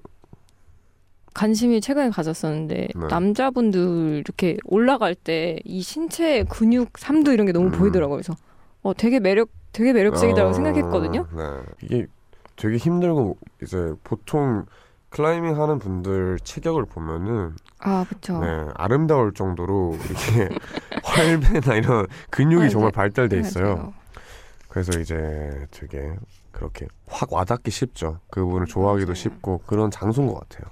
[1.33, 3.07] 관심이 최근에 가졌었는데 네.
[3.09, 7.71] 남자분들 이렇게 올라갈 때 이 신체 근육 삼도 이런 게 너무 음.
[7.71, 8.15] 보이더라고요.
[8.17, 8.35] 그래서
[8.83, 11.27] 어 되게 매력 되게 매력적이다고 어, 생각했거든요.
[11.35, 11.43] 네.
[11.81, 12.07] 이게
[12.55, 14.65] 되게 힘들고 이제 보통
[15.09, 18.39] 클라이밍 하는 분들 체격을 보면은 아 그렇죠.
[18.39, 20.55] 네, 아름다울 정도로 이렇게
[21.03, 22.95] 활배나 이런 근육이 아, 정말 네.
[22.95, 23.93] 발달돼 있어요.
[24.75, 26.13] 그래서 이제 되게
[26.51, 28.19] 그렇게 확 와닿기 쉽죠.
[28.29, 29.15] 그분을 좋아하기도 맞아요.
[29.15, 30.69] 쉽고 그런 장소인 것 같아요.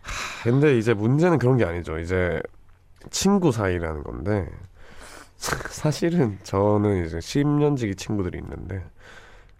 [0.00, 1.98] 하, 근데 이제 문제는 그런 게 아니죠.
[1.98, 2.40] 이제
[3.10, 4.48] 친구 사이라는 건데
[5.70, 8.84] 사실은 저는 이제 10년지기 친구들이 있는데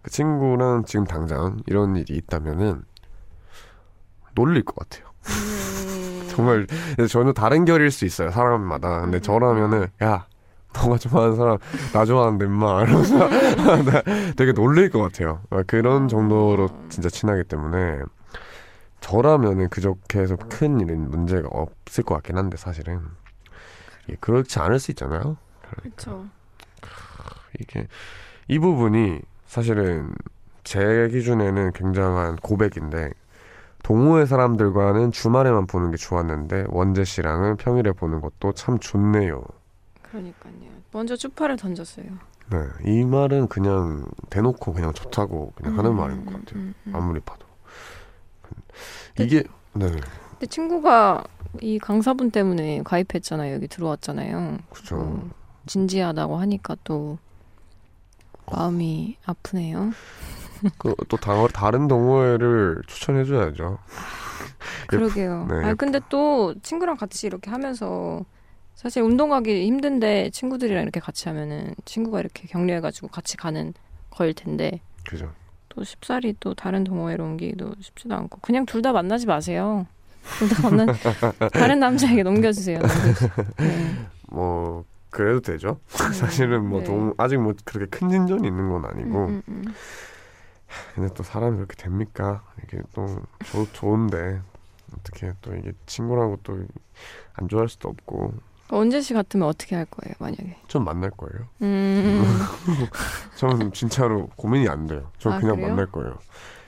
[0.03, 2.85] 그 친구랑 지금 당장 이런 일이 있다면은
[4.37, 5.11] 놀릴 것 같아요.
[5.27, 6.29] 음.
[6.31, 6.69] 정말
[7.11, 10.28] 저는 다른 결일 수 있어요 사람마다 근데 저라면은 야
[10.75, 11.59] 너가 좋아하는 사람
[11.93, 12.83] 나 좋아하는데 인마.
[12.83, 13.29] 이러면서
[14.37, 15.41] 되게 놀릴 것 같아요.
[15.51, 18.01] 아, 그런 정도로 진짜 친하기 때문에
[19.01, 23.01] 저라면은 그저께 해서 큰 일은 문제가 없을 것 같긴 한데 사실은.
[24.11, 25.37] 예, 그렇지 않을 수 있잖아요.
[25.81, 26.27] 그렇죠.
[27.59, 27.87] 이게
[28.49, 30.13] 이 부분이 사실은
[30.65, 33.11] 제 기준에는 굉장한 고백인데
[33.83, 39.43] 동호회 사람들과는 주말에만 보는 게 좋았는데 원재 씨랑은 평일에 보는 것도 참 좋네요.
[40.11, 40.53] 그러니까요.
[40.93, 42.07] 먼저 추파를 던졌어요.
[42.51, 46.61] 네, 이 말은 그냥 대놓고 그냥 좋다고 그냥 하는 음, 말인 것 음, 같아요.
[46.61, 46.97] 음, 음.
[46.97, 47.47] 아무리 봐도
[49.19, 49.43] 이게
[49.75, 51.25] 네, 근데 친구가
[51.61, 53.55] 이 강사분 때문에 가입했잖아요.
[53.55, 54.59] 여기 들어왔잖아요.
[54.71, 54.97] 그렇죠.
[54.97, 55.33] 음,
[55.67, 57.19] 진지하다고 하니까 또
[58.51, 59.93] 마음이 아프네요.
[60.79, 61.17] 그또
[61.53, 63.79] 다른 동호회를 추천해줘야죠.
[64.87, 65.47] 그러게요.
[65.51, 65.65] 네.
[65.65, 68.25] 아 근데 또 친구랑 같이 이렇게 하면서
[68.79, 73.75] 사실 운동 가기 힘든데 친구들이랑 이렇게 같이 하면은 친구가 이렇게 격려해가지고 같이 가는
[74.09, 75.33] 거일 텐데 그죠.
[75.69, 79.85] 또또 쉽사리 또 다른 동호회로 옮기기도 쉽지도 않고 그냥 둘 다 만나지 마세요.
[80.39, 80.87] 둘 다 만나
[81.53, 82.79] 다른 남자에게 넘겨주세요.
[82.79, 82.87] 네.
[84.31, 85.81] 뭐 그래도 되죠.
[85.89, 86.85] 사실은 뭐 네.
[86.87, 89.75] 동, 아직 뭐 그렇게 큰 진전이 있는 건 아니고 음, 음, 음.
[90.95, 92.45] 근데 또 사람이 그렇게 됩니까?
[92.63, 93.07] 이게 또
[93.45, 94.41] 좋- 좋은데
[94.97, 96.65] 어떻게 또 이게 친구라고 또
[97.35, 98.35] 안 좋아할 수도 없고
[98.71, 100.57] 언제 씨 같으면 어떻게 할 거예요, 만약에?
[100.69, 101.47] 좀 만날 거예요.
[101.63, 102.23] 음,
[103.37, 105.11] 저는 진짜로 고민이 안 돼요.
[105.19, 105.69] 저 아, 그냥 그래요?
[105.69, 106.19] 만날 거예요.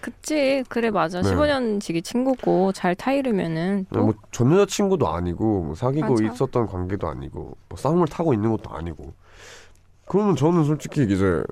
[0.01, 1.21] 그치, 그래 맞아.
[1.21, 1.31] 네.
[1.31, 6.25] 15년 지기 친구고 잘 타이르면은 또 뭐전 여자 친구도 아니고 뭐 사귀고 맞아.
[6.25, 9.13] 있었던 관계도 아니고 뭐 쌍을 타고 있는 것도 아니고
[10.07, 11.43] 그러면 저는 솔직히 이제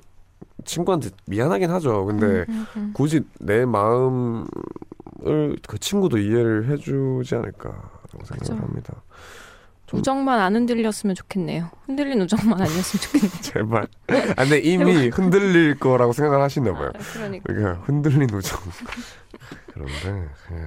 [0.65, 2.07] 친구한테 미안하긴 하죠.
[2.07, 2.91] 근데 음, 음, 음.
[2.95, 4.47] 굳이 내 마음을
[5.67, 8.63] 그 친구도 이해를 해주지 않을까라고 생각을.
[8.63, 8.95] 합니다.
[9.89, 11.71] 좀- 우정만 안 흔들렸으면 좋겠네요.
[11.87, 13.31] 흔들린 우정만 아니었으면 좋겠네요.
[13.41, 13.89] 제발.
[14.37, 16.93] 아, 근데 이미 흔들릴 거라고 생각을 하시나 봐요.
[17.15, 17.53] 그러니까.
[17.53, 18.59] 이게 흔들린 우정.
[19.73, 20.67] 그런데 예.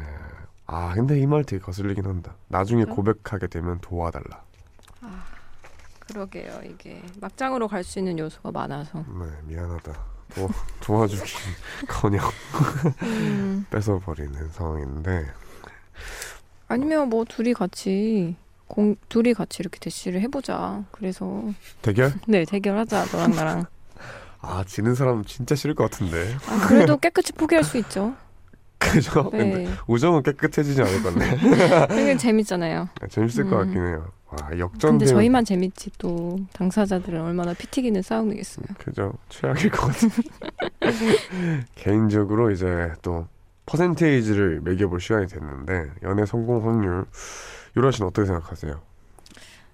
[0.68, 2.36] 아 근데 이 말 되게 거슬리긴 한다.
[2.48, 2.96] 나중에 그래요?
[2.96, 4.44] 고백하게 되면 도와달라.
[6.00, 6.62] 그러게요.
[6.66, 9.00] 이게 막장으로 갈 수 있는 요소가 많아서.
[9.00, 9.94] 네 미안하다.
[10.34, 11.26] 도, 도와주긴
[11.90, 12.22] 커녕
[13.04, 15.26] 음, 뺏어버리는 상황인데
[16.70, 18.38] 아니면 뭐 둘이 같이
[18.72, 20.84] 공 둘이 같이 이렇게 대시를 해보자.
[20.92, 21.44] 그래서
[21.82, 22.14] 대결?
[22.28, 23.66] 네 대결하자 너랑 나랑.
[24.40, 26.34] 아 지는 사람 진짜 싫을 것 같은데.
[26.48, 28.16] 아, 그래도 깨끗이 포기할 수 있죠.
[28.80, 29.30] 그죠?
[29.30, 31.38] 근데 네, 우정은 깨끗해지지 않을 건데
[31.90, 32.90] 되게 재밌잖아요.
[33.10, 33.66] 재밌을 것 음.
[33.66, 34.08] 같긴 해요.
[34.30, 38.66] 와 역전 근데 저희만 재밌지 또 당사자들은 얼마나 피 튀기는 싸움이겠어요.
[38.80, 40.10] 그죠 최악일 것 같은.
[41.76, 43.28] 개인적으로 이제 또
[43.66, 47.06] 퍼센테이지를 매겨볼 시간이 됐는데 연애 성공 확률
[47.76, 48.82] 유라 씨는 어떻게 생각하세요?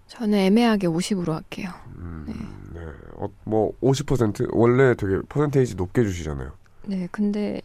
[0.07, 1.69] 저는 애매하게 50으로 할게요.
[1.97, 2.81] 음, 네.
[3.15, 6.51] 어, 뭐50% 원래 되게 퍼센테이지 높게 주시잖아요.
[6.85, 7.61] 네, 근데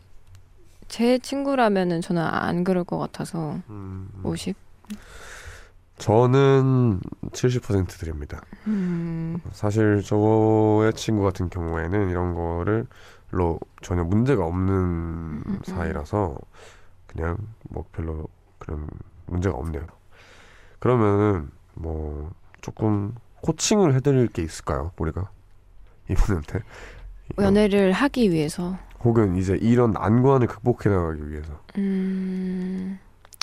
[0.88, 4.56] 제 친구라면은 저는 안 그럴 것 같아서 음, 50.
[5.98, 8.42] 저는 70% 드립니다.
[8.66, 12.86] 음, 사실 저의 친구 같은 경우에는 이런 거를
[13.32, 14.74] 로 전혀 문제가 없는
[15.46, 15.60] 음.
[15.64, 16.36] 사이라서
[17.06, 17.38] 그냥
[17.70, 18.86] 뭐 별로 그런
[19.26, 19.86] 문제가 없네요.
[20.82, 24.90] 그러면은 뭐 조금 코칭을 해드릴 게 있을까요?
[24.98, 25.30] 우리가
[26.10, 26.58] 이분한테
[27.38, 28.76] 연애를 하기 위해서.
[29.04, 32.98] 혹은 이제 이런 난관을 극복해 나가기 위해서 음,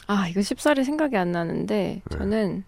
[0.08, 2.18] 아 이거 쉽사리 생각이 안 나는데 네.
[2.18, 2.64] 저는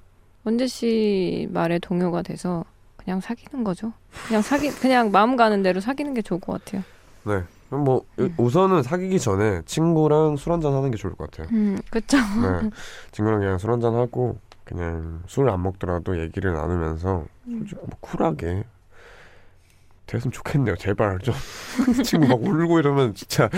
[0.46, 2.64] 원재 씨 말에 동요가 돼서
[2.96, 3.92] 그냥 사귀는 거죠.
[4.28, 6.84] 그냥 사귀 그냥 마음 가는 대로 사귀는 게 좋을 것 같아요.
[7.26, 7.44] 네.
[7.76, 8.34] 뭐 음.
[8.38, 11.50] 우선은 사귀기 전에 친구랑 술 한잔 하는 게 좋을 것 같아요.
[11.52, 12.18] 음, 그쵸.
[12.18, 12.70] 네.
[13.12, 14.40] 친구랑 그냥 술 한잔 하고
[14.72, 17.60] 그냥 술 안 먹더라도 얘기를 나누면서 음.
[17.60, 18.64] 솔직히 뭐 쿨하게
[20.08, 20.76] 됐으면 좋겠네요.
[20.76, 21.34] 제발 좀
[22.04, 23.50] 친구 막 울고 이러면 진짜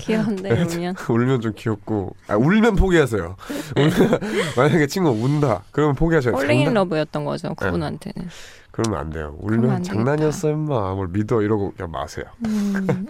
[0.00, 0.94] 귀여운데 울면.
[1.08, 3.36] 울면 좀 귀엽고 아, 울면 포기하세요.
[3.76, 4.20] 울면
[4.56, 6.42] 만약에 친구 가 운다 그러면 포기하셔야 돼요.
[6.42, 8.28] Falling in 장난- love였던 거죠 그분한테는.
[8.70, 9.36] 그러면 안 돼요.
[9.40, 12.24] 울면 안 장난이었어 임마 뭘 믿어 이러고 그냥 마세요.
[12.46, 13.06] 음,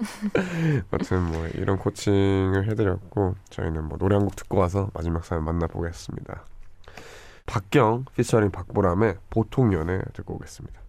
[0.90, 6.44] 아무튼 뭐 이런 코칭을 해드렸고 저희는 뭐 노래 한 곡 듣고 와서 마지막 사연 만나보겠습니다.
[7.50, 10.80] 박경 피처링 박보람의 보통 연애 듣고 오겠습니다.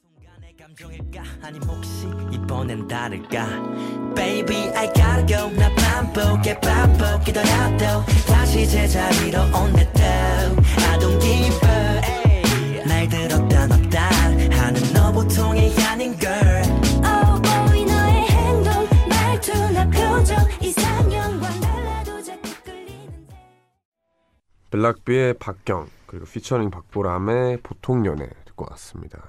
[0.00, 1.22] 순간의 감정일까?
[1.42, 3.48] 아님 혹시 이번엔 다를까?
[4.14, 10.00] Baby I gotta go 나 반복해 반복이더라도 다시 제자리로 온다 또
[10.86, 14.08] I don't give up 날 들었다 놨다.
[14.56, 16.62] 하는 너 보통이 아닌 girl.
[17.02, 20.46] Oh boy 너의 행동 말투나 표정
[24.72, 29.20] 블락비의 박경 그리고 피처링 박보람의 보통 연애 듣고 왔습니다.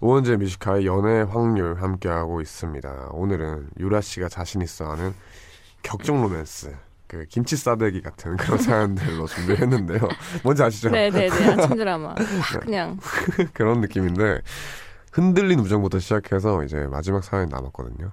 [0.00, 3.10] 우원재 Music High의 연애 확률 함께하고 있습니다.
[3.12, 5.14] 오늘은 유라 씨가 자신 있어 하는
[5.84, 6.74] 격정 로맨스
[7.06, 10.00] 그 김치 싸대기 같은 그런 사연들로 준비했는데요.
[10.42, 10.90] 뭔지 아시죠?
[10.90, 12.10] 네네네 아침 드라마.
[12.18, 12.98] 아, 그냥
[13.54, 14.40] 그런 느낌인데
[15.12, 18.10] 흔들린 우정부터 시작해서 이제 마지막 사연이 남았거든요.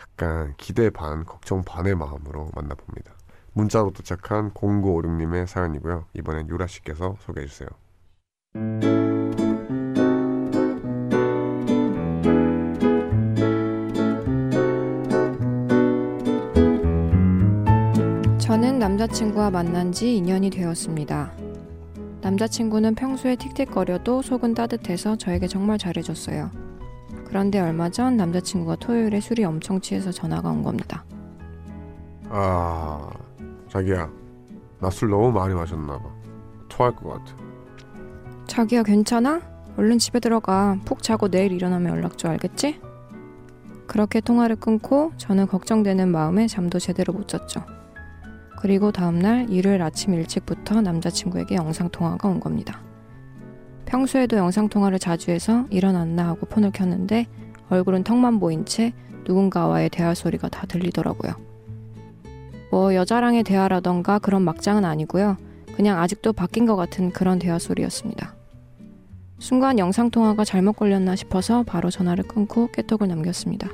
[0.00, 3.17] 약간 기대 반, 걱정 반의 마음으로 만나봅니다.
[3.58, 6.04] 문자로 도착한 0956님의 사연이고요.
[6.14, 7.68] 이번엔 유라 씨께서 소개해 주세요.
[18.38, 21.32] 저는 남자친구와 만난 지 2년이 되었습니다.
[22.20, 26.52] 남자친구는 평소에 틱틱거려도 속은 따뜻해서 저에게 정말 잘해줬어요.
[27.26, 31.04] 그런데 얼마 전 남자친구가 토요일에 술이 엄청 취해서 전화가 온 겁니다.
[32.28, 33.10] 아,
[33.68, 34.10] 자기야,
[34.80, 36.04] 나 술 너무 많이 마셨나 봐.
[36.68, 37.36] 토할 것 같아.
[38.46, 39.40] 자기야 괜찮아?
[39.76, 40.76] 얼른 집에 들어가.
[40.84, 42.80] 푹 자고 내일 일어나면 연락 줘 알겠지?
[43.86, 47.64] 그렇게 통화를 끊고 저는 걱정되는 마음에 잠도 제대로 못 잤죠.
[48.60, 52.80] 그리고 다음날 일요일 아침 일찍부터 남자친구에게 영상통화가 온 겁니다.
[53.86, 57.26] 평소에도 영상통화를 자주 해서 일어났나 하고 폰을 켰는데
[57.70, 58.92] 얼굴은 턱만 보인 채
[59.26, 61.32] 누군가와의 대화 소리가 다 들리더라고요.
[62.70, 65.36] 뭐 여자랑의 대화라던가 그런 막장은 아니고요.
[65.74, 68.34] 그냥 아직도 바뀐 것 같은 그런 대화 소리였습니다.
[69.38, 73.68] 순간 영상통화가 잘못 걸렸나 싶어서 바로 전화를 끊고 깨톡을 남겼습니다.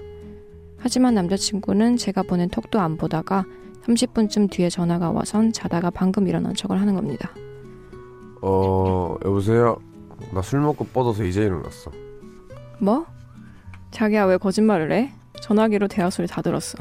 [0.78, 3.44] 하지만 남자친구는 제가 보낸 톡도 안 보다가
[3.87, 7.30] 30분쯤 뒤에 전화가 와선 자다가 방금 일어난 척을 하는 겁니다.
[8.42, 9.76] 어 여보세요.
[10.33, 11.90] 나 술 먹고 뻗어서 이제 일어났어.
[12.78, 13.07] 뭐?
[13.90, 15.12] 자기야 왜 거짓말을 해?
[15.40, 16.78] 전화기로 대화 소리 다 들었어.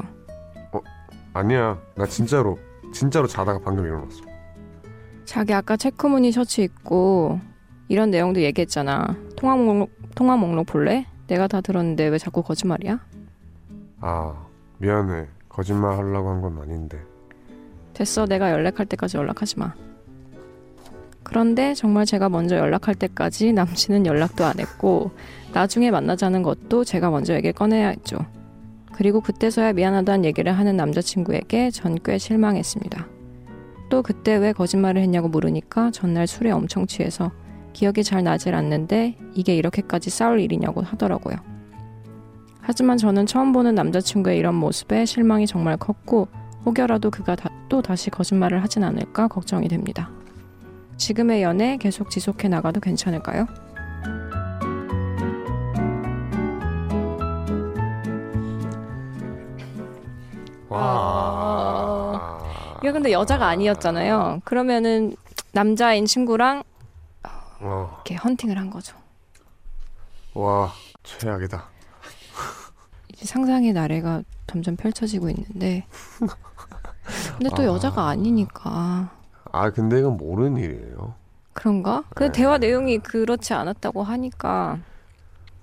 [1.34, 1.78] 아니야.
[1.96, 2.58] 나 진짜로
[2.92, 4.22] 진짜로 자다가 방금 일어났어.
[5.24, 7.40] 자기 아까 체크무늬 셔츠 입고
[7.88, 9.16] 이런 내용도 얘기했잖아.
[9.36, 11.06] 통화 목록 통화 목록 볼래?
[11.26, 13.00] 내가 다 들었는데 왜 자꾸 거짓말이야?
[14.00, 14.46] 아
[14.78, 15.26] 미안해.
[15.48, 17.00] 거짓말 하려고 한 건 아닌데.
[17.94, 18.26] 됐어.
[18.26, 19.72] 내가 연락할 때까지 연락하지 마.
[21.22, 25.10] 그런데 정말 제가 먼저 연락할 때까지 남친은 연락도 안 했고
[25.52, 28.18] 나중에 만나자는 것도 제가 먼저 얘기를 꺼내야 했죠.
[28.96, 33.06] 그리고 그때서야 미안하다는 얘기를 하는 남자친구에게 전 꽤 실망했습니다.
[33.90, 37.30] 또 그때 왜 거짓말을 했냐고 물으니까 전날 술에 엄청 취해서
[37.72, 41.36] 기억이 잘 나질 않는데 이게 이렇게까지 싸울 일이냐고 하더라고요.
[42.60, 46.28] 하지만 저는 처음 보는 남자친구의 이런 모습에 실망이 정말 컸고
[46.64, 50.10] 혹여라도 그가 다- 또 다시 거짓말을 하진 않을까 걱정이 됩니다.
[50.96, 53.46] 지금의 연애 계속 지속해 나가도 괜찮을까요?
[60.74, 62.40] 와.
[62.82, 64.40] 이거 근데 여자가 아니었잖아요.
[64.44, 65.16] 그러면은
[65.52, 66.62] 남자인 친구랑
[67.60, 68.96] 어, 이렇게 헌팅을 한 거죠.
[70.34, 71.64] 와 최악이다.
[73.12, 75.86] 이제 상상의 나래가 점점 펼쳐지고 있는데
[77.38, 77.66] 근데 또 아.
[77.66, 79.10] 여자가 아니니까
[79.52, 81.14] 아 근데 이건 모르는 일이에요.
[81.52, 82.02] 그런가?
[82.14, 82.32] 그 네.
[82.32, 84.78] 대화 내용이 그렇지 않았다고 하니까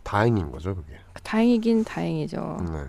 [0.03, 0.93] 다행인 거죠 그게.
[1.23, 2.57] 다행이긴 다행이죠.
[2.71, 2.83] 네.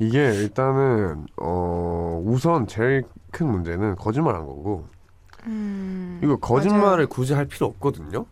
[0.00, 4.86] 이게 일단은 어 우선 제일 큰 문제는 거짓말한 거고
[5.46, 7.06] 음, 이거 거짓말을 맞아요.
[7.08, 8.26] 굳이 할 필요 없거든요.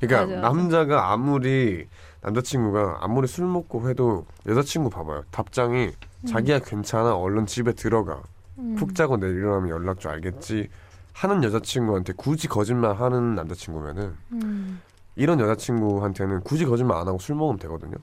[0.00, 0.48] 그러니까 맞아, 맞아.
[0.54, 1.86] 남자가 아무리
[2.22, 5.24] 남자친구가 아무리 술 먹고 해도 여자친구 봐봐요.
[5.30, 5.90] 답장이
[6.28, 8.22] 자기야 괜찮아 얼른 집에 들어가
[8.58, 8.76] 음.
[8.76, 10.68] 푹 자고 내일 일어나면 연락 줘 알겠지
[11.12, 14.80] 하는 여자친구한테 굳이 거짓말 하는 남자친구면은 음,
[15.16, 17.96] 이런 여자친구한테는 굳이 거짓말 안 하고 술 먹으면 되거든요.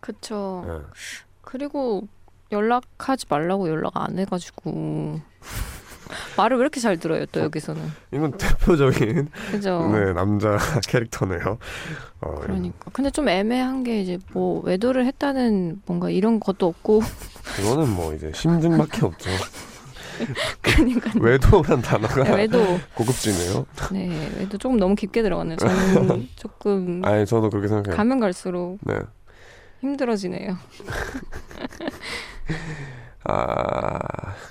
[0.00, 0.64] 그쵸.
[0.68, 0.82] 예.
[1.48, 2.06] 그리고
[2.52, 5.18] 연락하지 말라고 연락 안 해가지고
[6.36, 7.80] 말을 왜 이렇게 잘 들어요 또 여기서는
[8.12, 9.88] 이건 대표적인 그죠?
[9.94, 11.58] 네 남자 캐릭터네요.
[12.20, 17.00] 어, 그러니까 근데 좀 애매한 게 이제 뭐 외도를 했다는 뭔가 이런 것도 없고
[17.60, 19.30] 이거는 뭐 이제 심증밖에 없죠.
[20.60, 23.64] 그러니까 외도란 단어가 네, 외도 고급지네요.
[23.92, 25.56] 네 외도 조금 너무 깊게 들어갔네요.
[25.56, 27.96] 저는 조금 아니 저도 그렇게 생각해요.
[27.96, 28.96] 가면 갈수록 네.
[29.80, 30.56] 힘들어지네요.
[33.24, 33.98] 아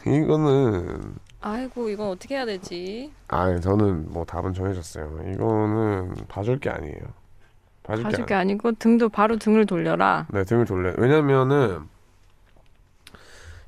[0.05, 3.11] 이거는 아이고 이건 어떻게 해야 되지?
[3.27, 5.31] 아 저는 뭐 답은 정해졌어요.
[5.33, 6.99] 이거는 봐줄 게 아니에요.
[7.83, 8.51] 봐줄, 봐줄 게 게 아니.
[8.51, 10.27] 아니고 등도 바로 등을 돌려라.
[10.31, 10.93] 네 등을 돌려.
[10.97, 11.81] 왜냐면은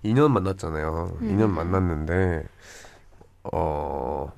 [0.04, 1.18] 2년 만났잖아요.
[1.22, 1.38] 음.
[1.38, 2.46] 2년 만났는데
[3.54, 4.32] 어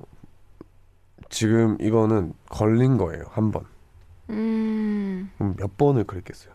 [1.28, 3.64] 지금 이거는 걸린 거예요 한 번.
[4.30, 6.52] 음 몇 번을 그랬겠어요.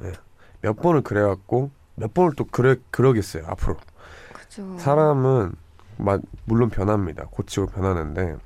[0.00, 0.12] 네.
[0.60, 3.76] 몇 번을 그래갖고 몇 번을 또 그래 그러겠어요 앞으로.
[4.32, 4.78] 그죠.
[4.78, 5.54] 사람은
[5.98, 7.26] 마- 물론 변합니다.
[7.30, 8.36] 고치고 변하는데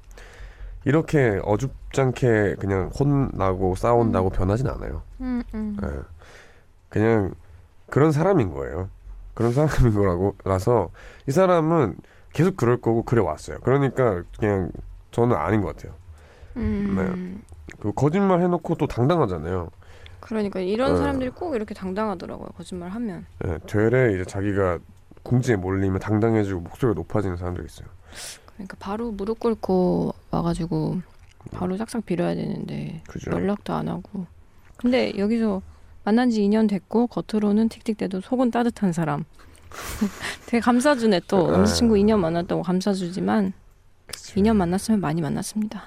[0.84, 5.02] 이렇게 어줍잖게 그냥 혼나고 싸운다고 변하진 않아요.
[5.20, 5.76] 음, 음.
[5.82, 5.88] 예.
[6.88, 7.34] 그냥
[7.90, 8.88] 그런 사람인 거예요.
[9.34, 10.90] 그런 사람인 거라고 라서
[11.26, 11.96] 이 사람은
[12.32, 13.58] 계속 그럴 거고 그래 왔어요.
[13.62, 14.70] 그러니까 그냥
[15.10, 15.94] 저는 아닌 것 같아요.
[16.56, 17.42] 음.
[17.80, 19.70] 그 거짓말 해놓고 또 당당하잖아요.
[20.28, 20.96] 그러니까 이런 어.
[20.96, 22.48] 사람들이 꼭 이렇게 당당하더라고요.
[22.48, 23.24] 거짓말 하면.
[23.46, 24.78] 예, 되레 이제 자기가
[25.22, 27.88] 궁지에 몰리면 당당해지고 목소리가 높아지는 사람들이 있어요.
[28.52, 31.00] 그러니까 바로 무릎 꿇고 와가지고
[31.50, 33.30] 바로 싹싹 빌어야 되는데 그죠?
[33.30, 34.26] 연락도 안 하고.
[34.76, 35.62] 근데 여기서
[36.04, 39.24] 만난 지 2년 됐고 겉으로는 틱틱대도 속은 따뜻한 사람.
[40.46, 41.52] 되게 감싸주네 또 네.
[41.52, 43.54] 남자친구 2년 만났다고 감싸주지만
[44.06, 44.34] 그죠.
[44.34, 45.84] 2년 만났으면 많이 만났습니다.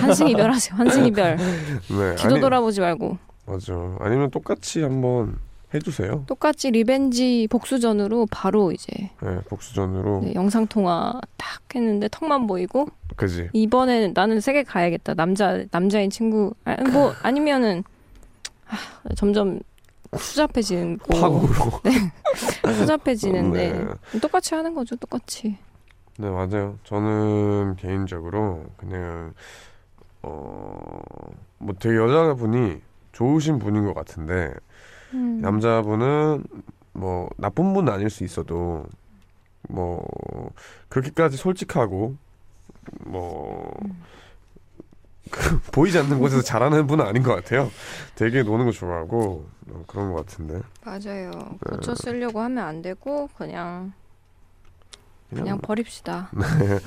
[0.00, 0.76] 환승 이별하세요.
[0.76, 1.36] 환승 이별.
[1.88, 3.74] 네, 뒤도 아니, 돌아보지 말고 맞아.
[4.00, 5.36] 아니면 똑같이 한번
[5.74, 6.24] 해주세요.
[6.26, 10.22] 똑같이 revenge 복수전으로 바로 이제 네, 복수전으로.
[10.24, 12.86] 네, 영상 통화 딱 했는데 턱만 보이고
[13.16, 13.50] 그지.
[13.52, 15.14] 이번에는 나는 세게 가야겠다.
[15.14, 17.84] 남자 남자인 친구 아, 뭐 아니면은
[18.68, 18.76] 아,
[19.14, 19.60] 점점
[20.16, 21.80] 수잡해지고 파국으로.
[22.74, 23.72] 수잡해지는데
[24.12, 24.20] 네.
[24.20, 24.96] 똑같이 하는 거죠.
[24.96, 25.58] 똑같이.
[26.18, 26.78] 네 맞아요.
[26.84, 29.32] 저는 개인적으로 그냥
[30.22, 30.98] 어
[31.58, 32.80] 뭐 되게 여자분이
[33.12, 34.54] 좋으신 분인 것 같은데
[35.14, 35.40] 음.
[35.40, 36.44] 남자분은
[36.92, 38.86] 뭐 나쁜 분은 아닐 수 있어도
[39.68, 40.04] 뭐
[40.88, 42.16] 그렇게까지 솔직하고
[43.04, 43.72] 뭐
[45.30, 47.70] 그, 보이지 않는 곳에서 잘하는 분은 아닌 것 같아요.
[48.14, 51.30] 되게 노는 거 좋아하고 어, 그런 것 같은데 맞아요.
[51.68, 53.92] 고쳐 쓰려고 하면 안 되고 그냥
[55.30, 56.30] 그냥 버립시다.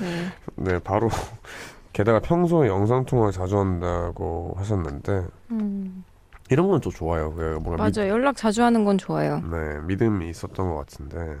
[0.00, 0.24] 네.
[0.56, 1.08] 네 바로
[1.92, 6.04] 게다가 평소에 영상 통화 자주 한다고 하셨는데 음.
[6.50, 7.32] 이런 건 또 좋아요.
[7.34, 8.12] 그 뭔가 믿- 맞아 요.
[8.12, 9.40] 연락 자주 하는 건 좋아요.
[9.40, 11.36] 네 믿음이 있었던 것 같은데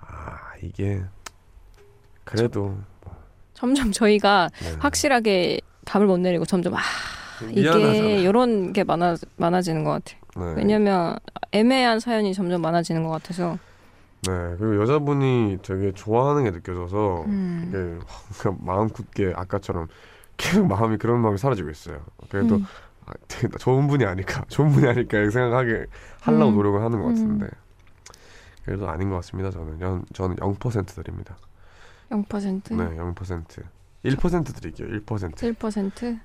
[0.00, 1.02] 아 이게
[2.24, 2.76] 그래도
[3.54, 4.76] 점점 저희가 네.
[4.78, 6.78] 확실하게 답을 못 내리고 점점 아
[7.52, 7.92] 미안하잖아.
[7.94, 10.20] 이게 이런 게 많아 많아지는 것 같아요.
[10.36, 10.54] 네.
[10.58, 11.16] 왜냐면
[11.52, 13.58] 애매한 사연이 점점 많아지는 것 같아서.
[14.26, 17.64] 네 그리고 여자분이 되게 좋아하는 게 느껴져서 음.
[17.68, 19.88] 이게 마음 굳게 아까처럼
[20.36, 22.02] 계속 마음이 그런 마음이 사라지고 있어요.
[22.30, 22.66] 그래도 음.
[23.06, 23.12] 아,
[23.58, 25.86] 좋은 분이 아닐까, 좋은 분이 아닐까 이렇게 생각하게
[26.20, 26.56] 하려고 음.
[26.56, 27.50] 노력을 하는 것 같은데 음.
[28.64, 29.50] 그래도 아닌 것 같습니다.
[29.50, 31.36] 저는 연, 저는 0% 드립니다.
[32.10, 32.76] 0%?
[32.76, 33.44] 네, 0%
[34.04, 34.88] 1% 드릴게요.
[34.88, 36.20] 1% 7%?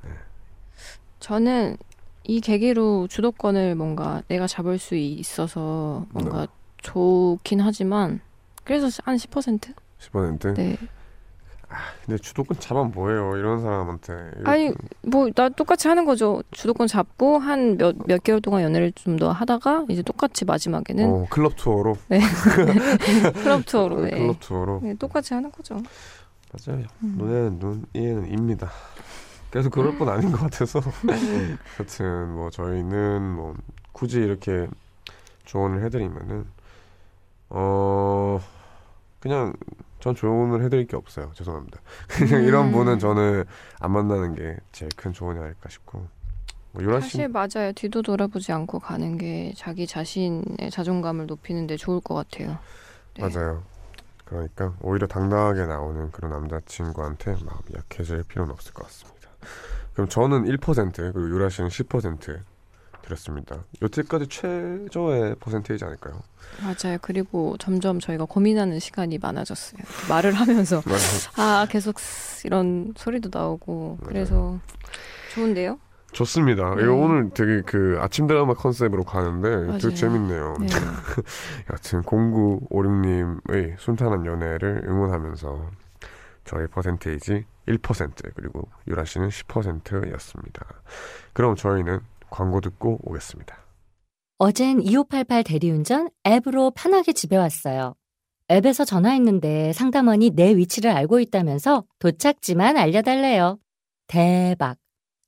[1.19, 1.77] 저는
[2.23, 6.47] 이 계기로 주도권을 뭔가 내가 잡을 수 있어서 뭔가
[6.81, 8.21] 좋긴 하지만
[8.63, 9.73] 그래서 한 10%?
[9.99, 10.53] 10%.
[10.55, 10.77] 네.
[12.03, 13.37] 근데 주도권 잡아 뭐예요?
[13.37, 14.13] 이런 사람한테.
[14.45, 14.71] 아니
[15.03, 16.41] 뭐 나 똑같이 하는 거죠.
[16.51, 21.95] 주도권 잡고 한몇몇 개월 동안 연애를 좀 더 하다가 이제 똑같이 마지막에는 어, 클럽 투어로.
[23.43, 24.09] 클럽 투어로 네.
[24.11, 24.79] 클럽 투어로.
[24.83, 25.75] 네, 똑같이 하는 거죠.
[26.65, 26.85] 맞아요.
[27.03, 27.15] 음.
[27.19, 28.71] 눈에는 눈, 이에는 이입니다.
[29.51, 30.79] 그래서 그럴 건 아닌 것 같아서.
[31.77, 33.53] 하여튼 뭐 저희는 뭐
[33.91, 34.67] 굳이 이렇게
[35.45, 36.45] 조언을 해드리면은
[37.49, 38.39] 어
[39.19, 39.53] 그냥
[39.99, 41.31] 전 조언을 해드릴 게 없어요.
[41.33, 41.79] 죄송합니다.
[42.07, 42.71] 그냥 이런 음.
[42.71, 43.43] 분은 저는
[43.79, 46.07] 안 만나는 게 제일 큰 조언이 아닐까 싶고.
[46.71, 47.73] 뭐 유라 씨 사실 맞아요.
[47.73, 52.59] 뒤도 돌아보지 않고 가는 게 자기 자신의 자존감을 높이는 데 좋을 것 같아요.
[53.15, 53.27] 네.
[53.27, 53.63] 맞아요.
[54.25, 59.29] 그러니까 오히려 당당하게 나오는 그런 남자친구한테 마음이 약해질 필요는 없을 것 같습니다.
[59.93, 62.39] 그럼 저는 1% 그리고 유라 씨는 10%
[63.19, 63.63] 드렸습니다.
[63.81, 66.21] 여태까지 최저의 퍼센테이지 아닐까요?
[66.61, 66.97] 맞아요.
[67.01, 69.81] 그리고 점점 저희가 고민하는 시간이 많아졌어요.
[70.09, 70.81] 말을 하면서
[71.37, 74.59] 아 계속 쓰- 이런 소리도 나오고 그래서
[75.33, 75.79] 좋은데요?
[76.11, 76.73] 좋습니다.
[76.75, 76.83] 네.
[76.83, 79.77] 이거 오늘 되게 그 아침 드라마 컨셉으로 가는데.
[79.79, 80.55] 되게 재밌네요.
[80.59, 80.67] 네.
[81.71, 85.69] 여튼 0956님의 순탄한 연애를 응원하면서
[86.45, 90.65] 저의 퍼센테이지 1% 그리고 유라 씨는 10%였습니다.
[91.33, 91.99] 그럼 저희는
[92.29, 93.57] 광고 듣고 오겠습니다.
[94.37, 97.95] 어젠 2588 대리운전 앱으로 편하게 집에 왔어요.
[98.51, 103.59] 앱에서 전화했는데 상담원이 내 위치를 알고 있다면서 도착지만 알려달래요.
[104.07, 104.77] 대박.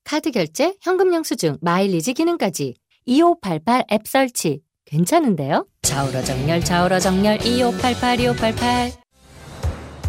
[0.04, 2.76] 카드 결제, 현금 영수증, 마일리지 기능까지
[3.06, 4.62] 2588 앱 설치.
[4.86, 5.68] 괜찮은데요?
[5.84, 8.91] 좌우로 정렬, 좌우로 정렬, 2588, 2588.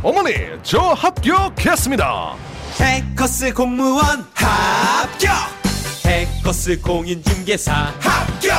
[0.02, 0.32] 어머니
[0.64, 2.34] 저 합격했습니다
[2.80, 4.02] 해커스 공무원
[4.34, 5.61] 합격
[6.12, 7.72] 해커스 공인중개사.
[7.72, 8.52] 합격!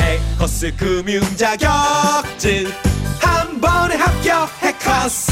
[0.00, 2.66] 해커스 금융자격증.
[3.20, 5.30] 한 번에 합격 해커스.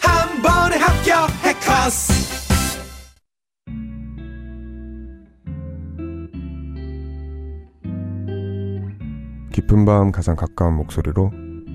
[0.00, 2.12] 한 번에 합격 해커스.
[9.52, 11.32] 깊은 밤 가장 가까운 목소리로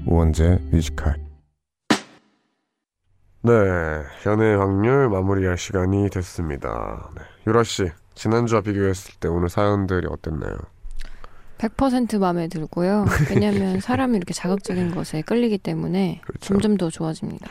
[0.07, 1.22] 우원재 뮤지컬.
[3.45, 3.51] 네
[4.26, 7.11] 연애 확률 마무리할 시간이 됐습니다.
[7.14, 10.57] 네, 유라 씨 지난주와 비교했을 때 오늘 사연들이 어땠나요?
[11.57, 13.05] 100% 마음에 들고요.
[13.30, 17.47] 왜냐하면 사람이 이렇게 자극적인 것에 끌리기 때문에 그렇죠 점점 더 좋아집니다.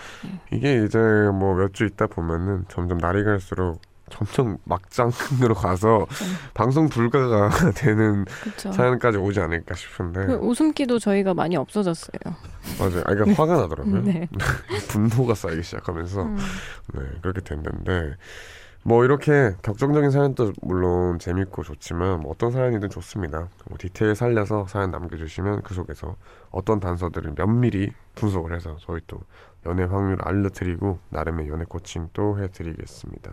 [0.52, 6.06] 이게 이제 뭐 몇 주 있다 보면은 점점 날이 갈수록 점점 막장으로 가서
[6.52, 8.70] 방송 불가가 되는 그렇죠.
[8.72, 12.20] 사연까지 오지 않을까 싶은데 그 웃음기도 저희가 많이 없어졌어요.
[12.78, 13.00] 맞아요.
[13.06, 14.02] 아, 그러니까 화가 나더라고요.
[14.04, 14.28] 네.
[14.90, 16.36] 분노가 쌓이기 시작하면서 음.
[16.92, 18.16] 네, 그렇게 됐는데
[18.85, 23.49] 뭐 이렇게 격정적인 사연도 물론 재밌고 좋지만 뭐 어떤 사연이든 좋습니다.
[23.68, 26.16] 뭐 디테일 살려서 사연 남겨주시면 그 속에서
[26.51, 29.20] 어떤 단서들을 면밀히 분석을 해서 저희 또
[29.66, 33.30] 연애 확률 알려드리고 나름의 연애 코칭 또 해드리겠습니다.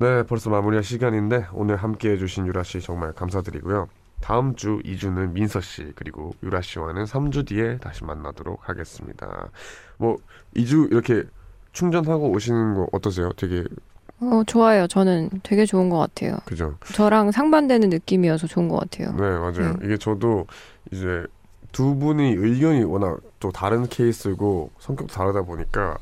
[0.00, 3.88] 네, 벌써 마무리할 시간인데 오늘 함께 해 주신 유라 씨 정말 감사드리고요.
[4.20, 9.48] 다음 주 2주는 민서 씨 그리고 유라 씨와는 3주 뒤에 다시 만나도록 하겠습니다.
[9.96, 10.18] 뭐
[10.56, 11.24] 2주 이렇게
[11.72, 13.32] 충전하고 오시는 거 어떠세요?
[13.32, 13.64] 되게
[14.20, 14.86] 어, 좋아요.
[14.86, 16.36] 저는 되게 좋은 것 같아요.
[16.44, 16.76] 그죠?
[16.94, 19.12] 저랑 상반되는 느낌이어서 좋은 것 같아요.
[19.12, 19.76] 네, 맞아요.
[19.78, 19.86] 네.
[19.86, 20.46] 이게 저도
[20.90, 21.24] 이제
[21.72, 25.96] 두 분이 의견이 워낙 또 다른 케이스고 성격도 다르다 보니까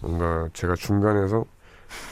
[0.00, 1.44] 뭔가 제가 중간에서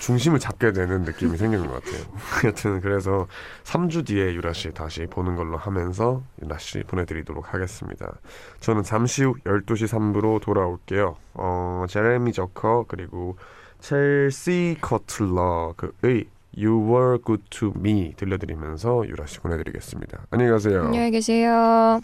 [0.01, 2.03] 중심을 잡게 되는 느낌이 생기는 것 같아요.
[2.45, 3.27] 여튼 그래서
[3.65, 8.13] 3주 뒤에 유라 씨 다시 보는 걸로 하면서 유라 씨 보내드리도록 하겠습니다.
[8.61, 11.17] 저는 잠시 후 12시 3부로 돌아올게요.
[11.35, 13.37] 어, 제레미 저커 그리고
[13.80, 16.26] 첼시 커틀러 그의
[16.58, 20.28] You Were Good to Me 들려드리면서 유라 씨 보내드리겠습니다.
[20.32, 20.86] 안녕히 가세요.
[20.86, 22.02] 안녕히 계세요.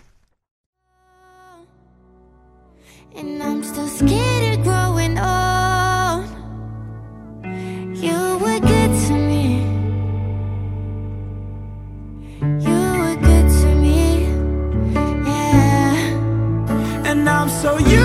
[3.16, 6.28] And I'm still scared of growing old.
[7.96, 9.64] You were good to me.
[12.60, 14.28] You were good to me.
[15.28, 15.96] Yeah.
[17.06, 18.05] And I'm so used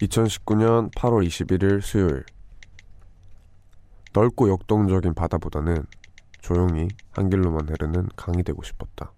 [0.00, 2.24] 2019년 8월 21일 수요일
[4.12, 5.84] 넓고 역동적인 바다보다는
[6.40, 9.12] 조용히 한 길로만 흐르는 강이 되고 싶었다.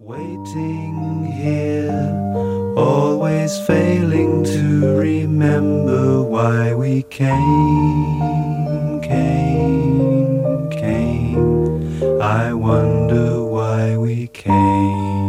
[0.00, 12.20] Waiting here, always failing to remember why we came, came, came.
[12.20, 15.21] I wonder why we came.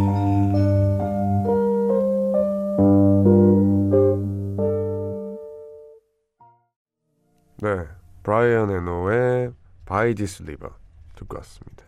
[7.64, 7.88] 네,
[8.24, 9.54] 브라이언 에노의
[9.86, 10.74] By This River
[11.16, 11.86] 듣고 왔습니다.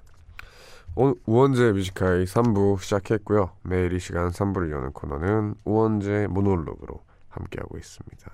[0.96, 3.52] 오, 우원재 뮤지컬 3부 시작했고요.
[3.64, 8.32] 매일 이 시간 3부를 여는 코너는 우원재 모놀로그로 함께하고 있습니다.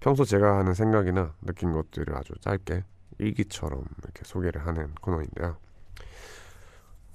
[0.00, 2.82] 평소 제가 하는 생각이나 느낀 것들을 아주 짧게
[3.18, 5.56] 일기처럼 이렇게 소개를 하는 코너인데요.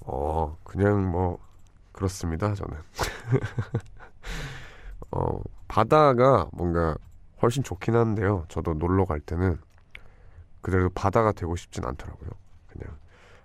[0.06, 1.38] 어, 그냥 뭐
[1.92, 2.54] 그렇습니다.
[2.54, 2.78] 저는
[5.12, 6.96] 어, 바다가 뭔가
[7.42, 8.44] 훨씬 좋긴 한데요.
[8.48, 9.58] 저도 놀러 갈 때는
[10.60, 12.30] 그대로 바다가 되고 싶진 않더라고요.
[12.68, 12.96] 그냥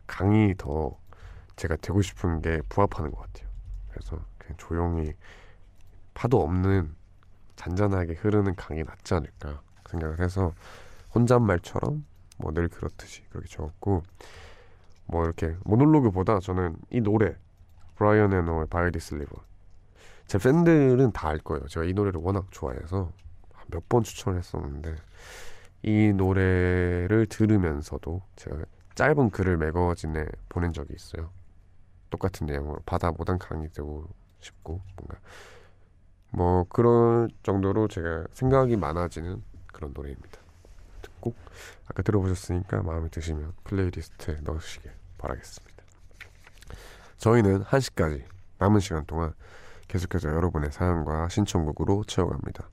[0.06, 0.98] 강이 더
[1.56, 3.50] 제가 되고 싶은 게 부합하는 것 같아요.
[3.89, 5.14] 그래서 그냥 조용히
[6.14, 6.95] 파도 없는
[7.56, 10.54] 잔잔하게 흐르는 강이 낫지 않을까 생각을 해서
[11.16, 12.06] 혼잣말처럼
[12.38, 14.04] 뭐 늘 그렇듯이 그렇게 적었고
[15.08, 17.36] 뭐 이렇게 모놀로그보다 저는 이 노래
[17.95, 19.36] 브라이언 에노의 By This River
[20.28, 21.66] 제 팬들은 다 알 거예요.
[21.68, 23.12] 제가 이 노래를 워낙 좋아해서
[23.72, 24.95] 몇 번 추천을 했었는데
[25.84, 28.57] 이 노래를 들으면서도 제가
[28.95, 31.30] 짧은 글을 매거진에 보낸 적이 있어요.
[32.09, 34.07] 똑같은 내용으로 바다보단 강이 되고
[34.39, 35.20] 싶고 뭔가
[36.32, 40.39] 뭐 그런 정도로 제가 생각이 많아지는 그런 노래입니다.
[41.20, 41.36] 꼭
[41.88, 45.84] 아까 들어보셨으니까 마음에 드시면 playlist에 넣으시길 바라겠습니다.
[47.18, 48.24] 저희는 1시까지
[48.59, 49.34] 남은 시간 동안
[49.88, 52.70] 계속해서 여러분의 사연과 신청곡으로 채워갑니다.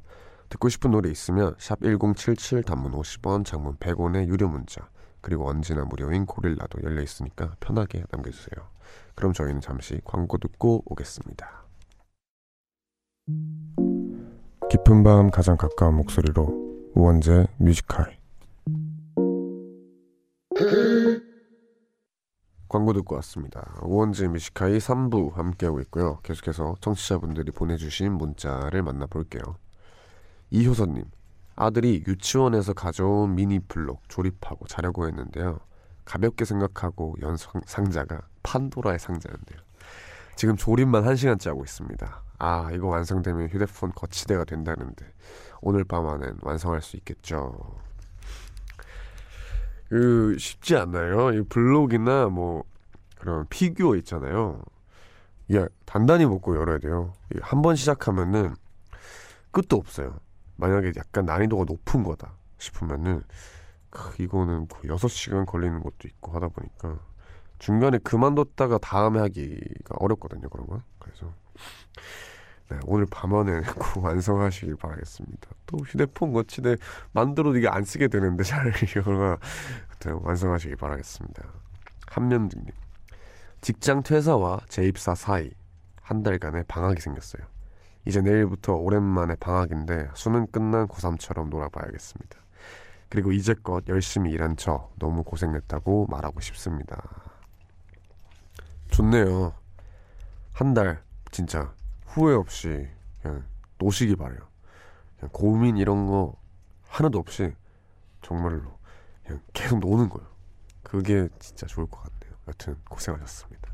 [0.48, 4.88] 듣고 싶은 노래 있으면 샵 1077 단문 50원 장문 100원의 유료 문자
[5.20, 8.68] 그리고 언제나 무료인 고릴라도 열려 있으니까 편하게 남겨주세요.
[9.14, 11.64] 그럼 저희는 잠시 광고 듣고 오겠습니다.
[14.70, 18.18] 깊은 밤 가장 가까운 목소리로 우원재 뮤지컬
[22.68, 23.78] 광고 듣고 왔습니다.
[23.82, 26.18] 우원재 뮤지컬 3부 함께하고 있고요.
[26.22, 29.63] 계속해서 청취자분들이 보내주신 문자를 만나볼게요.
[30.58, 31.04] 이효선님
[31.56, 35.58] 아들이 유치원에서 가져온 미니 블록 조립하고 자려고 했는데요.
[36.04, 39.58] 가볍게 생각하고 연 상- 상자가 판도라의 상자였네요.
[40.36, 42.22] 지금 조립만 1시간째 하고 있습니다.
[42.38, 45.12] 아 이거 완성되면 휴대폰 거치대가 된다는데
[45.60, 47.76] 오늘 밤 안엔 완성할 수 있겠죠.
[49.88, 51.32] 그 쉽지 않나요?
[51.32, 52.62] 이 블록이나 뭐
[53.18, 54.62] 그런 피규어 있잖아요.
[55.48, 57.12] 이게 단단히 먹고 열어야 돼요.
[57.42, 58.54] 한 번 시작하면은
[59.50, 60.18] 끝도 없어요.
[60.56, 63.22] 만약에 약간 난이도가 높은 거다 싶으면은
[63.90, 66.98] 크, 이거는 거의 6시간 걸리는 것도 있고 하다 보니까
[67.58, 71.32] 중간에 그만뒀다가 다음에 하기가 어렵거든요 그런 건 그래서
[72.70, 73.60] 네, 오늘 밤 안에
[73.94, 75.50] 꼭 완성하시길 바라겠습니다.
[75.66, 76.76] 또 휴대폰 거치대
[77.12, 79.38] 만들어도 이게 안 쓰게 되는데 잘 이거가
[80.22, 81.42] 완성하시길 바라겠습니다.
[82.06, 82.72] 한면등님
[83.60, 85.50] 직장 퇴사와 재입사 사이
[86.00, 87.53] 한 달간의 방학이 생겼어요.
[88.06, 92.38] 이제 내일부터 오랜만에 방학인데 수능 끝난 고3처럼 놀아봐야겠습니다.
[93.08, 97.02] 그리고 이제껏 열심히 일한 저 너무 고생했다고 말하고 싶습니다.
[98.90, 99.54] 좋네요.
[100.52, 101.72] 한 달 진짜
[102.06, 102.88] 후회 없이
[103.22, 103.44] 그냥
[103.78, 104.38] 노시기 바래요.
[105.18, 106.36] 그냥 고민 이런 거
[106.88, 107.52] 하나도 없이
[108.22, 108.78] 정말로
[109.24, 110.28] 그냥 계속 노는 거예요.
[110.82, 112.38] 그게 진짜 좋을 것 같네요.
[112.48, 113.72] 여튼 고생하셨습니다.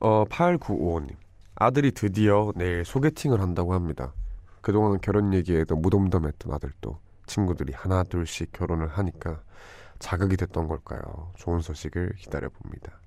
[0.00, 1.14] 어, 8955님.
[1.56, 4.12] 아들이 드디어 내일 소개팅을 한다고 합니다.
[4.60, 9.40] 그동안 결혼 얘기에도 무덤덤했던 아들도 친구들이 하나 둘씩 결혼을 하니까
[10.00, 11.30] 자극이 됐던 걸까요?
[11.36, 12.98] 좋은 소식을 기다려 봅니다.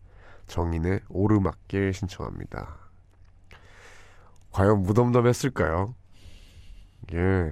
[0.48, 2.78] 정인의 오르막길 신청합니다.
[4.52, 5.94] 과연 무덤덤했을까요?
[7.14, 7.52] 예,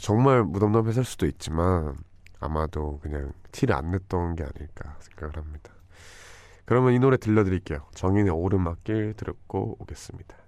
[0.00, 1.96] 정말 무덤덤했을 수도 있지만
[2.40, 5.72] 아마도 그냥 티를 안 냈던 게 아닐까 생각을 합니다.
[6.64, 7.86] 그러면 이 노래 들려드릴게요.
[7.94, 10.43] 정인의 오르막길 듣고 오겠습니다.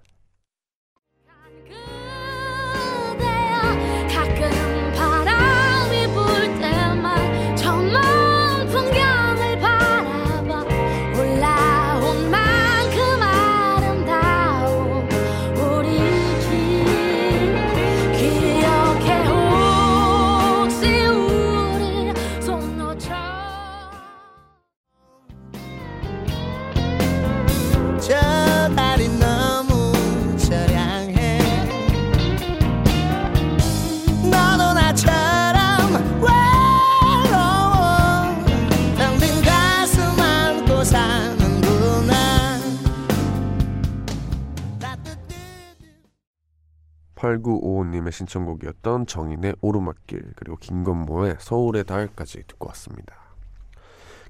[47.35, 53.15] 8955님의 신청곡이었던 정인의 오르막길 그리고 김건모의 서울의 달까지 듣고 왔습니다.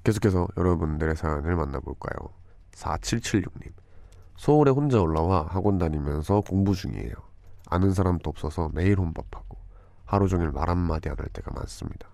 [0.03, 2.29] 계속해서 여러분들의 사연을 만나볼까요?
[2.71, 3.71] 4776님
[4.37, 7.13] 서울에 혼자 올라와 학원 다니면서 공부 중이에요.
[7.69, 9.57] 아는 사람도 없어서 매일 혼밥하고
[10.05, 12.07] 하루 종일 말 한마디 안 할 때가 많습니다.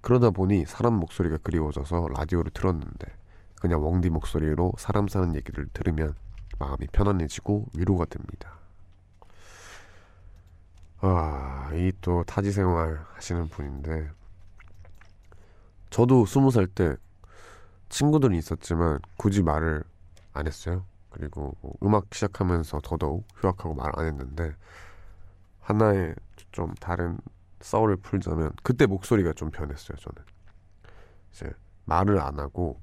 [0.00, 3.06] 그러다 보니 사람 목소리가 그리워져서 라디오를 틀었는데
[3.60, 6.14] 그냥 웡디 목소리로 사람 사는 얘기를 들으면
[6.58, 8.59] 마음이 편안해지고 위로가 됩니다.
[11.00, 14.10] 아, 이 또 타지 생활 하시는 분인데
[15.90, 16.96] 저도 스무 살 때
[17.88, 19.82] 친구들이 있었지만 굳이 말을
[20.32, 20.84] 안 했어요.
[21.10, 24.54] 그리고 뭐 음악 시작하면서 더더욱 휴학하고 말 안 했는데
[25.60, 26.14] 하나의
[26.52, 27.18] 좀 다른
[27.60, 29.96] 썰을 풀자면 그때 목소리가 좀 변했어요.
[29.98, 30.24] 저는
[31.32, 31.50] 이제
[31.84, 32.80] 말을 안 하고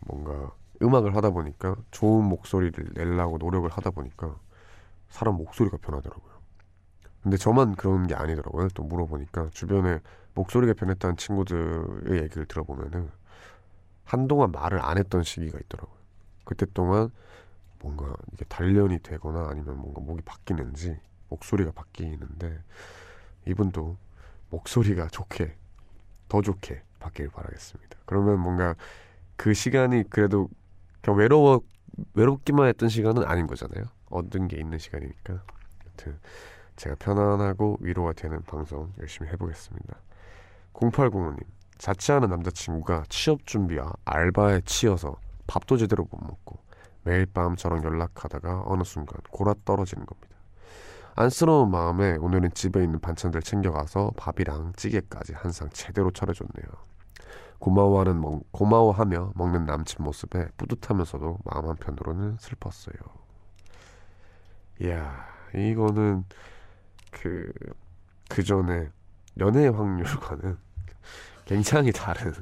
[0.00, 4.36] 뭔가 음악을 하다 보니까 좋은 목소리를 내려고 노력을 하다 보니까
[5.08, 6.35] 사람 목소리가 변하더라고요.
[7.26, 8.68] 근데 저만 그런 게 아니더라고요.
[8.68, 9.98] 또 물어보니까 주변에
[10.34, 13.10] 목소리가 변했다는 친구들의 얘기를 들어보면은
[14.04, 15.98] 한동안 말을 안 했던 시기가 있더라고요.
[16.44, 17.10] 그때 동안
[17.80, 22.62] 뭔가 이게 단련이 되거나 아니면 뭔가 목이 바뀌는지 목소리가 바뀌는데
[23.48, 23.96] 이분도
[24.50, 25.56] 목소리가 좋게
[26.28, 27.98] 더 좋게 바뀌길 바라겠습니다.
[28.06, 28.76] 그러면 뭔가
[29.34, 30.48] 그 시간이 그래도
[31.02, 31.60] 그냥 외로워
[32.14, 33.86] 외롭기만 했던 시간은 아닌 거잖아요.
[34.10, 35.42] 얻은 게 있는 시간이니까.
[35.82, 36.20] 아무튼
[36.76, 39.96] 제가 편안하고 위로가 되는 방송 열심히 해보겠습니다.
[40.74, 41.38] 0805님
[41.78, 45.16] 자취하는 남자친구가 취업 준비와 알바에 치여서
[45.46, 46.58] 밥도 제대로 못 먹고
[47.02, 50.36] 매일 밤 저랑 연락하다가 어느 순간 골아 떨어지는 겁니다.
[51.14, 56.66] 안쓰러운 마음에 오늘은 집에 있는 반찬들 챙겨가서 밥이랑 찌개까지 한 상 제대로 차려줬네요.
[57.58, 62.98] 고마워하는 먹, 고마워하며 먹는 남친 모습에 뿌듯하면서도 마음 한편으로는 슬펐어요.
[64.82, 65.24] 이야
[65.54, 66.24] 이거는
[67.20, 67.50] 그,
[68.28, 68.88] 그 전에
[69.38, 70.56] 연애의 확률과는
[71.46, 72.32] 굉장히 다른,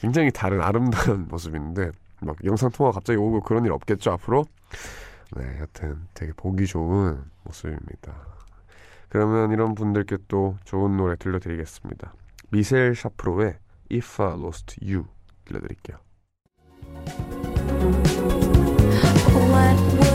[0.00, 4.46] 굉장히 다른 아름다운 모습인데, 막 영상통화 갑자기 오고 그런 일 없겠죠, 앞으로?
[5.36, 8.14] 네, 여튼 되게 보기 좋은 모습입니다.
[9.08, 12.14] 그러면 이런 분들께 또 좋은 노래 들려드리겠습니다.
[12.50, 13.58] 미셀 샤프로의
[13.92, 15.06] If I Lost You
[15.44, 15.98] 들려드릴게요.
[19.50, 20.07] What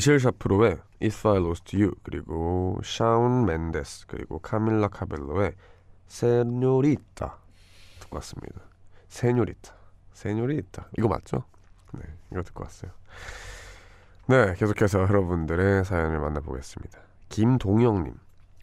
[0.00, 5.52] 미셸 샤프로의 If I Lost You 그리고 샤운 멘데스 그리고 카밀라 카벨로의
[6.06, 7.36] 세뇨리타
[8.00, 8.62] 듣고 왔습니다.
[9.08, 9.74] 세뇨리타,
[10.14, 11.44] 세뇨리타 이거 맞죠?
[11.92, 12.00] 네,
[12.32, 12.90] 이거 듣고 왔어요.
[14.26, 16.98] 네, 계속해서 여러분들의 사연을 만나보겠습니다.
[17.28, 18.14] 김동영님,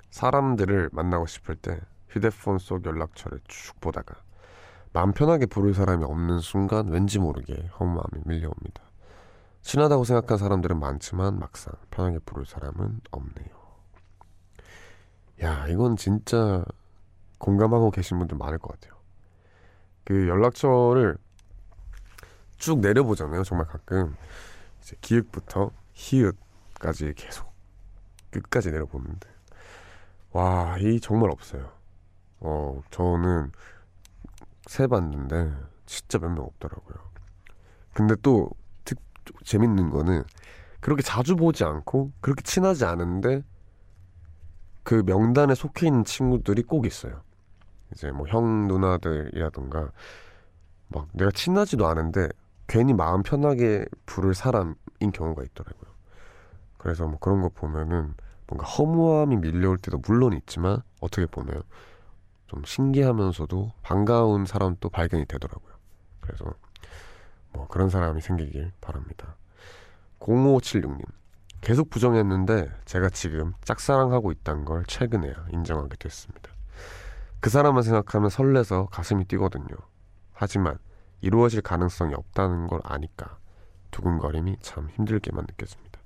[0.10, 1.80] 사람들을 만나고 싶을 때
[2.10, 4.16] 휴대폰 속 연락처를 쭉 보다가
[4.92, 8.87] 마음 편하게 부를 사람이 없는 순간 왠지 모르게 허무함이 밀려옵니다.
[9.68, 13.58] 친하다고 생각한 사람들은 많지만 막상 편하게 부를 사람은 없네요.
[15.44, 16.64] 야, 이건 진짜
[17.38, 18.98] 공감하고 계신 분들 많을 것 같아요.
[20.06, 21.18] 그 연락처를
[22.58, 23.44] 쭉 내려보잖아요.
[23.44, 24.16] 정말 가끔
[24.82, 27.52] 이제 기획부터 히읗까지 계속
[28.32, 29.28] 끝까지 내려보는데
[30.32, 31.70] 와, 이 정말 없어요.
[32.40, 33.52] 어, 저는
[34.68, 35.54] 세 봤는데
[35.86, 36.98] 진짜 몇 명 없더라고요.
[37.94, 38.67] 근데 또 특,
[39.44, 40.24] 재밌는 거는
[40.80, 43.44] 그렇게 자주 보지 않고 그렇게 친하지 않은데
[44.84, 47.22] 그 명단에 속해 있는 친구들이 꼭 있어요.
[47.92, 49.92] 이제 뭐 형 누나들이라던가
[50.90, 52.30] 막 내가 친하지도 않은데
[52.68, 54.76] 괜히 마음 편하게 부를 사람인
[55.14, 55.92] 경우가 있더라고요.
[56.78, 58.14] 그래서 뭐 그런 거 보면은
[58.48, 61.64] 뭔가 허무함이 밀려올 때도 물론 있지만 어떻게 보면
[62.48, 65.74] 좀 신기하면서도 반가운 사람도 발견이 되더라고요.
[66.22, 66.46] 그래서
[67.54, 69.36] 뭐 그런 사람이 생기길 바랍니다.
[70.20, 71.04] 0576님
[71.62, 76.52] 계속 부정했는데 제가 지금 짝사랑하고 있다는 걸 최근에야 인정하게 됐습니다.
[77.40, 79.76] 그 사람만 생각하면 설레서 가슴이 뛰거든요.
[80.34, 80.78] 하지만
[81.22, 83.38] 이루어질 가능성이 없다는 걸 아니까
[83.92, 86.00] 두근거림이 참 힘들게만 느껴집니다.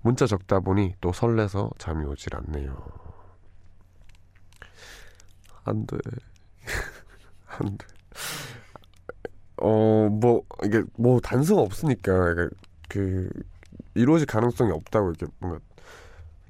[0.00, 2.76] 문자 적다 보니 또 설레서 잠이 오질 않네요.
[5.64, 5.98] 안 돼.
[7.46, 7.86] 안 돼.
[9.60, 12.48] 어, 뭐, 이게, 뭐, 단서가 없으니까,
[12.88, 13.28] 그,
[13.94, 15.60] 이루어질 가능성이 없다고 이렇게 뭔가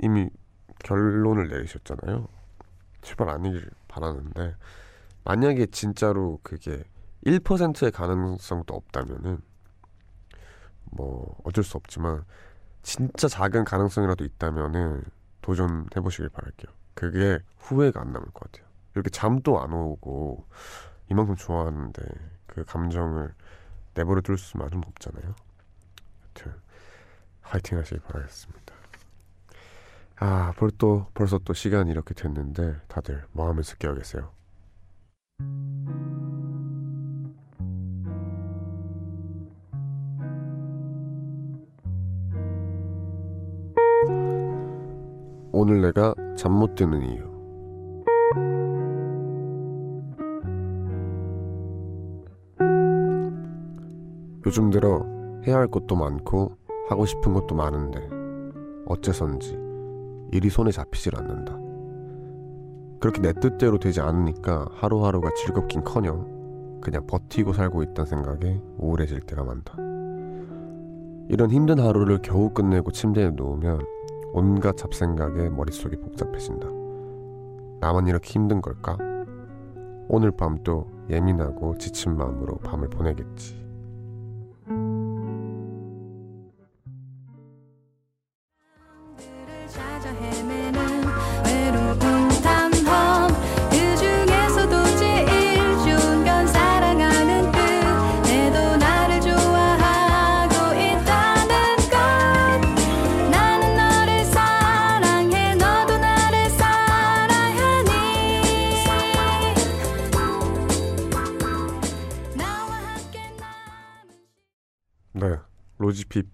[0.00, 0.28] 이미
[0.80, 2.28] 결론을 내리셨잖아요.
[3.02, 4.54] 제발 아니길 바라는데,
[5.24, 6.84] 만약에 진짜로 그게
[7.24, 9.40] 1%의 가능성도 없다면은,
[10.92, 12.24] 뭐, 어쩔 수 없지만,
[12.82, 15.02] 진짜 작은 가능성이라도 있다면은,
[15.42, 16.72] 도전해보시길 바랄게요.
[16.94, 18.68] 그게 후회가 안 남을 것 같아요.
[18.94, 20.44] 이렇게 잠도 안 오고
[21.10, 22.02] 이만큼 좋아하는데
[22.48, 23.32] 그 감정을
[23.94, 25.34] 내버려 둘 수만은 없잖아요.
[26.28, 26.54] 여튼
[27.42, 28.74] 화이팅 하시길 바라겠습니다.
[30.20, 34.32] 아, 벌써 벌써 또 시간이 이렇게 됐는데 다들 뭐 하면서 깨어 계세요?
[45.52, 47.27] 오늘 내가 잠 못 드는 이유
[54.48, 55.04] 요즘 들어
[55.46, 56.52] 해야 할 것도 많고
[56.88, 58.08] 하고 싶은 것도 많은데
[58.86, 59.58] 어째선지
[60.32, 61.54] 일이 손에 잡히질 않는다.
[62.98, 69.74] 그렇게 내 뜻대로 되지 않으니까 하루하루가 즐겁긴커녕 그냥 버티고 살고 있다는 생각에 우울해질 때가 많다.
[71.28, 73.82] 이런 힘든 하루를 겨우 끝내고 침대에 누우면
[74.32, 76.66] 온갖 잡생각에 머릿속이 복잡해진다.
[77.80, 78.96] 나만 이렇게 힘든 걸까?
[80.08, 83.67] 오늘 밤도 예민하고 지친 마음으로 밤을 보내겠지.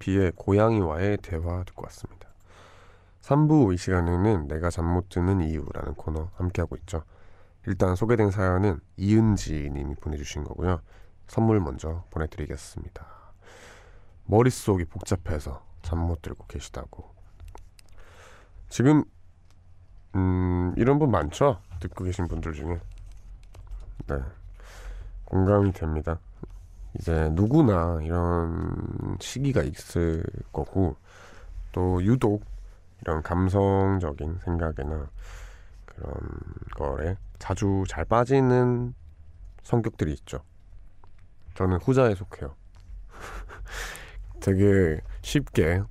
[0.05, 2.29] 로지피피의 고양이와의 대화 듣고 왔습니다.
[3.23, 7.03] 3부 이 시간에는 내가 잠 못 드는 이유라는 코너 함께하고 있죠.
[7.67, 10.81] 일단 소개된 사연은 이은지 님이 보내주신 거고요.
[11.27, 13.07] 선물 먼저 보내드리겠습니다.
[14.27, 17.11] 머릿속이 복잡해서 잠 못 들고 계시다고.
[18.69, 19.05] 지금
[20.15, 21.61] 음, 이런 분 많죠?
[21.81, 22.79] 듣고 계신 분들 중에.
[24.07, 24.17] 네.
[25.25, 26.19] 공감이 됩니다.
[26.99, 30.97] 이제 누구나 이런 시기가 있을 거고
[31.73, 32.45] 또 유독
[33.01, 35.09] 이런 감성적인 생각이나
[35.85, 36.15] 그런
[36.77, 38.95] 거에 자주 잘 빠지는
[39.63, 40.39] 성격들이 있죠.
[41.55, 42.55] 저는 후자에 속해요.
[44.41, 45.83] 되게 쉽게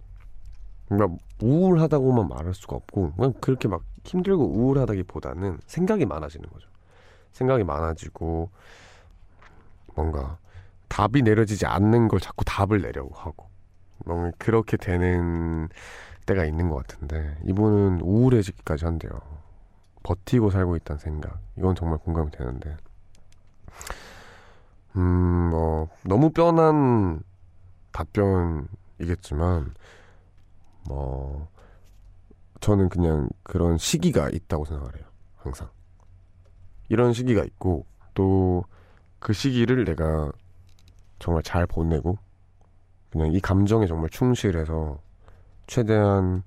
[0.87, 6.67] 뭔가 우울하다고만 말할 수가 없고 그냥 그렇게 막 힘들고 우울하다기보다는 생각이 많아지는 거죠.
[7.31, 8.49] 생각이 많아지고
[9.95, 10.37] 뭔가
[10.93, 13.49] 답이 내려지지 않는 걸 자꾸 답을 내려고 하고
[14.05, 15.67] 너무 그렇게 되는
[16.27, 19.11] 때가 있는 것 같은데 이분은 우울해지기까지 한대요.
[20.03, 21.39] 버티고 살고 있다는 생각.
[21.57, 22.77] 이건 정말 공감이 되는데.
[24.95, 27.23] 음, 뭐, 너무 뻔한
[27.91, 29.73] 답변이겠지만,
[30.87, 31.47] 뭐,
[32.59, 35.05] 저는 그냥 그런 시기가 있다고 생각을 해요.
[35.37, 35.69] 항상.
[36.89, 38.65] 이런 시기가 있고, 또
[39.23, 40.33] 그 시기를 내가
[41.19, 42.17] 정말 잘 보내고,
[43.11, 44.99] 그냥 이 감정에 정말 충실해서
[45.67, 46.43] 최대한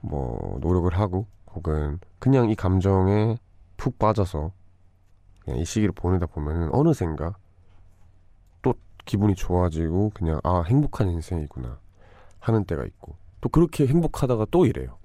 [0.00, 3.36] 뭐 노력을 하고 혹은 그냥 이 감정에
[3.76, 4.52] 푹 빠져서
[5.44, 7.36] 그냥 이 시기를 보내다 보면은 어느샌가
[8.62, 8.74] 또
[9.04, 11.78] 기분이 좋아지고 그냥 아 행복한 인생이구나
[12.40, 14.98] 하는 때가 있고 또 그렇게 행복하다가 또 이래요.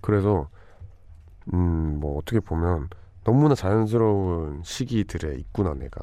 [0.00, 0.48] 그래서
[1.52, 2.88] 음 뭐 어떻게 보면
[3.24, 6.02] 너무나 자연스러운 시기들에 있구나 내가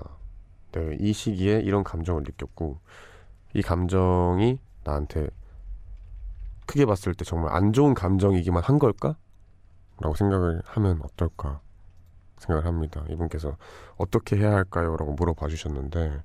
[0.71, 2.79] 내가 이 시기에 이런 감정을 느꼈고
[3.53, 5.29] 이 감정이 나한테
[6.65, 9.17] 크게 봤을 때 정말 안 좋은 감정이기만 한 걸까?
[9.99, 11.61] 라고 생각을 하면 어떨까
[12.37, 13.03] 생각을 합니다.
[13.09, 13.57] 이분께서
[13.97, 14.95] 어떻게 해야 할까요?
[14.97, 16.23] 라고 물어봐 주셨는데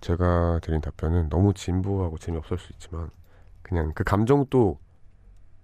[0.00, 3.10] 제가 드린 답변은 너무 진부하고 재미없을 수 있지만
[3.62, 4.78] 그냥 그 감정도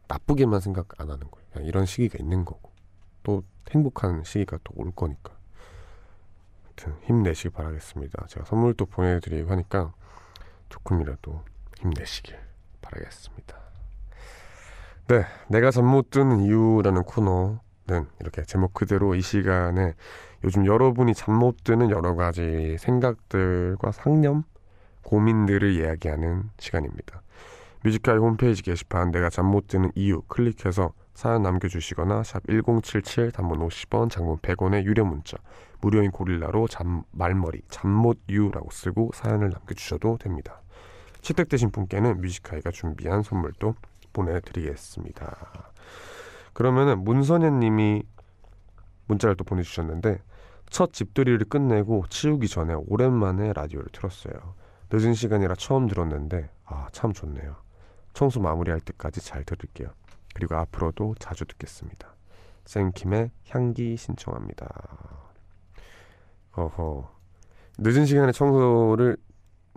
[0.09, 1.67] 나쁘게만 생각 안 하는 거예요.
[1.69, 2.71] 이런 시기가 있는 거고
[3.23, 5.33] 또 행복한 시기가 또 올 거니까
[6.73, 8.27] 아무튼 힘내시길 바라겠습니다.
[8.29, 9.93] 제가 선물도 보내드리고 하니까
[10.69, 11.43] 조금이라도
[11.79, 12.39] 힘내시길
[12.81, 13.59] 바라겠습니다.
[15.09, 19.95] 네, 내가 잠 못 드는 이유라는 코너는 이렇게 제목 그대로 이 시간에
[20.45, 24.45] 요즘 여러분이 잠 못 드는 여러 가지 생각들과 상념,
[25.03, 27.23] 고민들을 이야기하는 시간입니다.
[27.85, 34.11] 뮤지카이 홈페이지 게시판 내가 잠 못 드는 이유 클릭해서 사연 남겨주시거나 샵 1077 단문 50원
[34.11, 35.37] 장문 100원의 유료 문자
[35.81, 40.63] 무료인 고릴라로 잠 말머리 잠못 유라고 쓰고 사연을 남겨주셔도 됩니다.
[41.21, 43.75] 채택되신 분께는 뮤지카이가 준비한 선물도
[44.13, 45.73] 보내드리겠습니다.
[46.53, 48.03] 그러면은 문선현 님이
[49.07, 50.21] 문자를 또 보내주셨는데
[50.71, 54.35] 첫 집들이를 끝내고 치우기 전에 오랜만에 라디오를 틀었어요.
[54.91, 57.57] 늦은 시간이라 처음 들었는데 아 참 좋네요.
[58.15, 59.89] 청소 마무리할 때까지 잘 들을게요.
[60.35, 62.15] 그리고 앞으로도 자주 듣겠습니다.
[62.65, 64.69] 쌤킴의 향기 신청합니다.
[66.53, 67.11] 어허.
[67.79, 69.17] 늦은 시간에 청소를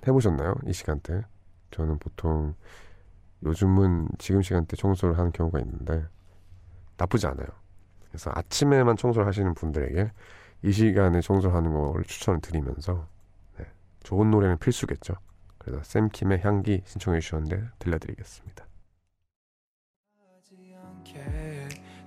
[0.08, 0.56] 해보셨나요?
[0.66, 1.24] 이 시간대?
[1.72, 2.56] 저는 보통
[3.44, 6.06] 요즘은 지금 시간대 청소를 하는 경우가 있는데
[6.98, 7.48] 나쁘지 않아요.
[8.08, 10.12] 그래서 아침에만 청소를 하시는 분들에게
[10.64, 13.08] 이 시간에 청소하는 걸 추천을 드리면서
[13.58, 13.66] 네,
[14.04, 15.16] 좋은 노래는 필수겠죠.
[15.58, 18.66] 그래서 샘킴의 향기 신청해 주셨는데 들려드리겠습니다.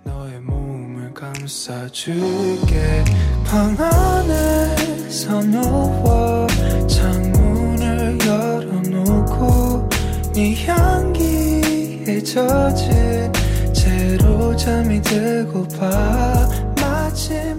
[0.08, 3.04] 너의 몸을 감싸줄게.
[3.44, 6.46] 방 안에서 너와
[6.88, 9.88] 창문을 열어놓고
[10.34, 13.32] 네 향기에 젖은
[13.74, 16.48] 채로 잠이 들고 봐.
[16.80, 17.57] 마침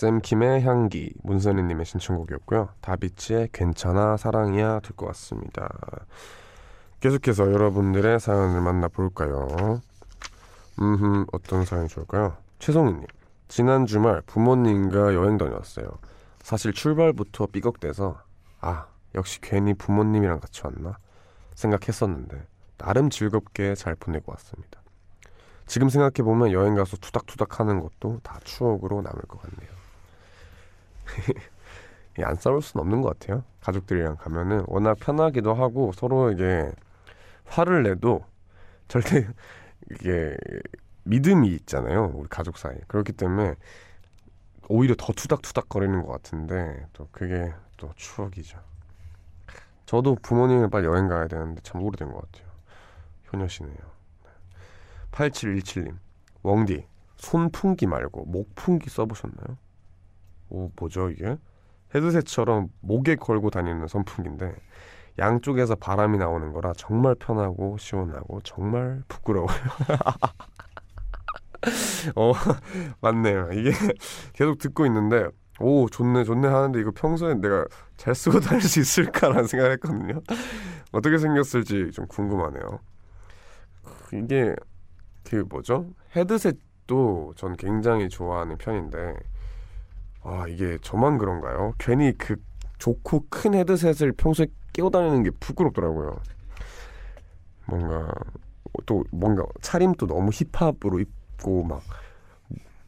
[0.00, 2.70] 샘 킴의 향기 문선희님의 신청곡이었고요.
[2.80, 5.68] 다비치의 괜찮아 사랑이야 듣고 왔습니다.
[7.00, 9.82] 계속해서 여러분들의 사연을 만나볼까요?
[10.80, 12.38] 음, 어떤 사연이 좋을까요?
[12.60, 13.04] 최송이님,
[13.48, 15.86] 지난 주말 부모님과 여행 다녀왔어요.
[16.40, 18.22] 사실 출발부터 삐걱대서
[18.62, 20.96] 아 역시 괜히 부모님이랑 같이 왔나
[21.56, 22.46] 생각했었는데
[22.78, 24.80] 나름 즐겁게 잘 보내고 왔습니다.
[25.66, 29.79] 지금 생각해 보면 여행 가서 투닥투닥 하는 것도 다 추억으로 남을 것 같네요.
[32.12, 33.44] 이게 안 싸울 수는 없는 것 같아요.
[33.60, 36.72] 가족들이랑 가면은 워낙 편하기도 하고 서로에게
[37.46, 38.24] 화를 내도
[38.88, 39.26] 절대
[39.90, 40.36] 이게
[41.04, 42.12] 믿음이 있잖아요.
[42.14, 42.76] 우리 가족 사이.
[42.86, 43.54] 그렇기 때문에
[44.68, 48.58] 오히려 더 투닥투닥 거리는 것 같은데 또 그게 또 추억이죠.
[49.86, 52.48] 저도 부모님을 빨리 여행 가야 되는데 참 오래된 것 같아요.
[53.32, 53.76] 효녀시네요.
[55.10, 55.96] 8717님
[56.42, 56.86] 웡디
[57.16, 59.56] 손풍기 말고 목풍기 써보셨나요?
[60.50, 61.36] 오 뭐죠 이게?
[61.94, 64.54] 헤드셋처럼 목에 걸고 다니는 선풍기인데
[65.18, 69.58] 양쪽에서 바람이 나오는 거라 정말 편하고 시원하고 정말 부끄러워요.
[72.16, 72.32] 어
[73.00, 73.50] 맞네요.
[73.52, 73.70] 이게
[74.32, 75.28] 계속 듣고 있는데
[75.58, 80.20] 오 좋네 좋네 하는데 이거 평소에 내가 잘 쓰고 다닐 수 있을까라는 생각을 했거든요.
[80.92, 82.80] 어떻게 생겼을지 좀 궁금하네요.
[84.14, 84.54] 이게
[85.24, 85.90] 그 뭐죠?
[86.16, 89.14] 헤드셋도 전 굉장히 좋아하는 편인데
[90.22, 91.74] 아 이게 저만 그런가요?
[91.78, 92.36] 괜히 그
[92.78, 96.18] 좋고 큰 헤드셋을 평소에 끼고 다니는 게 부끄럽더라고요.
[97.66, 98.10] 뭔가
[98.86, 101.82] 또 뭔가 차림도 너무 힙합으로 입고 막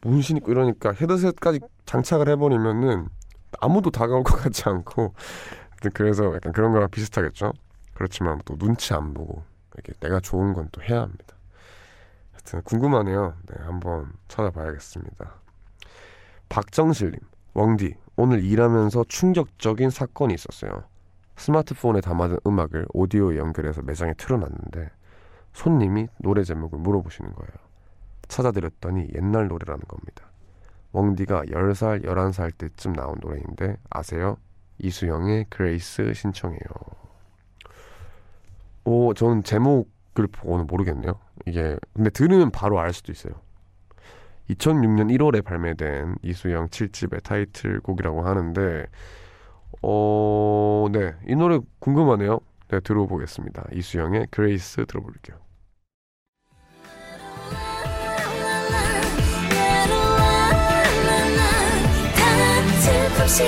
[0.02, 3.08] 문신 입고 이러니까 헤드셋까지 장착을 해버리면은
[3.60, 5.14] 아무도 다가올 것 같지 않고
[5.94, 7.52] 그래서 약간 그런 거랑 비슷하겠죠.
[7.94, 9.42] 그렇지만 또 눈치 안 보고
[9.74, 11.36] 이렇게 내가 좋은 건 또 해야 합니다.
[12.32, 13.34] 하여튼 궁금하네요.
[13.46, 15.41] 네, 한번 찾아봐야겠습니다.
[16.52, 17.18] 박정실님,
[17.54, 20.84] 왕디, 오늘 일하면서 충격적인 사건이 있었어요.
[21.36, 24.90] 스마트폰에 담아둔 음악을 오디오에 연결해서 매장에 틀어놨는데
[25.54, 27.52] 손님이 노래 제목을 물어보시는 거예요.
[28.28, 30.30] 찾아드렸더니 옛날 노래라는 겁니다.
[30.92, 34.36] 웡디가 10살, 11살 때쯤 나온 노래인데 아세요?
[34.76, 36.60] 이수영의 Grace 신청해요.
[38.84, 41.18] 오, 저는 제목을 보고는 모르겠네요.
[41.46, 43.40] 이게 근데 들으면 바로 알 수도 있어요.
[44.50, 48.86] 2006년 1월에 발매된 이수영 7집의 타이틀곡이라고 하는데
[49.82, 51.14] 어, 네.
[51.26, 52.40] 이 노래 궁금하네요.
[52.68, 53.66] 네, 들어보겠습니다.
[53.72, 55.38] 이수영의 Grace 들어볼게요.
[63.32, 63.44] 시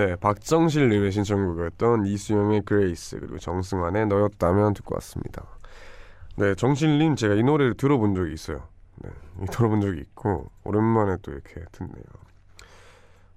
[0.00, 5.44] 네, 박정실님의 신청곡이었던 이수영의 Grace 그리고 정승환의 너였다면 듣고 왔습니다.
[6.36, 8.66] 네, 정실님 제가 이 노래를 들어본 적이 있어요.
[8.96, 9.10] 네,
[9.52, 12.02] 들어본 적이 있고 오랜만에 또 이렇게 듣네요.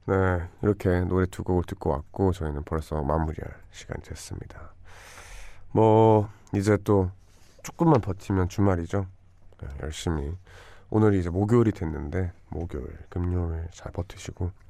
[0.05, 4.73] 네, 이렇게 노래 두 곡을 듣고 왔고 저희는 벌써 마무리할 시간이 됐습니다.
[5.73, 7.11] 뭐 이제 또
[7.61, 9.05] 조금만 버티면 주말이죠.
[9.59, 10.31] 네, 열심히
[10.89, 14.62] 오늘이 이제 목요일이 됐는데 목요일, 금요일 잘 버티시고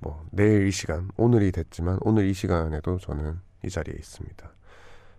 [0.00, 4.50] 뭐 내일 이 시간, 오늘이 됐지만 오늘 이 시간에도 저는 이 자리에 있습니다.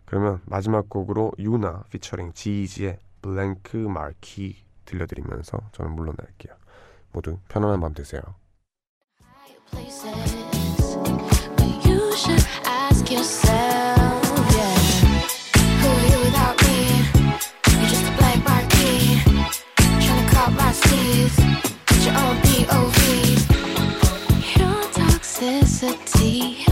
[0.05, 4.55] 그러면 마지막 곡으로 유나 피처링 지이지의 블랭크 마키
[4.85, 6.55] 들려드리면서 저는 물러날게요.
[7.11, 8.21] 모두 편안한 밤 되세요.
[22.07, 23.56] your own POV.
[25.79, 26.66] Curiosity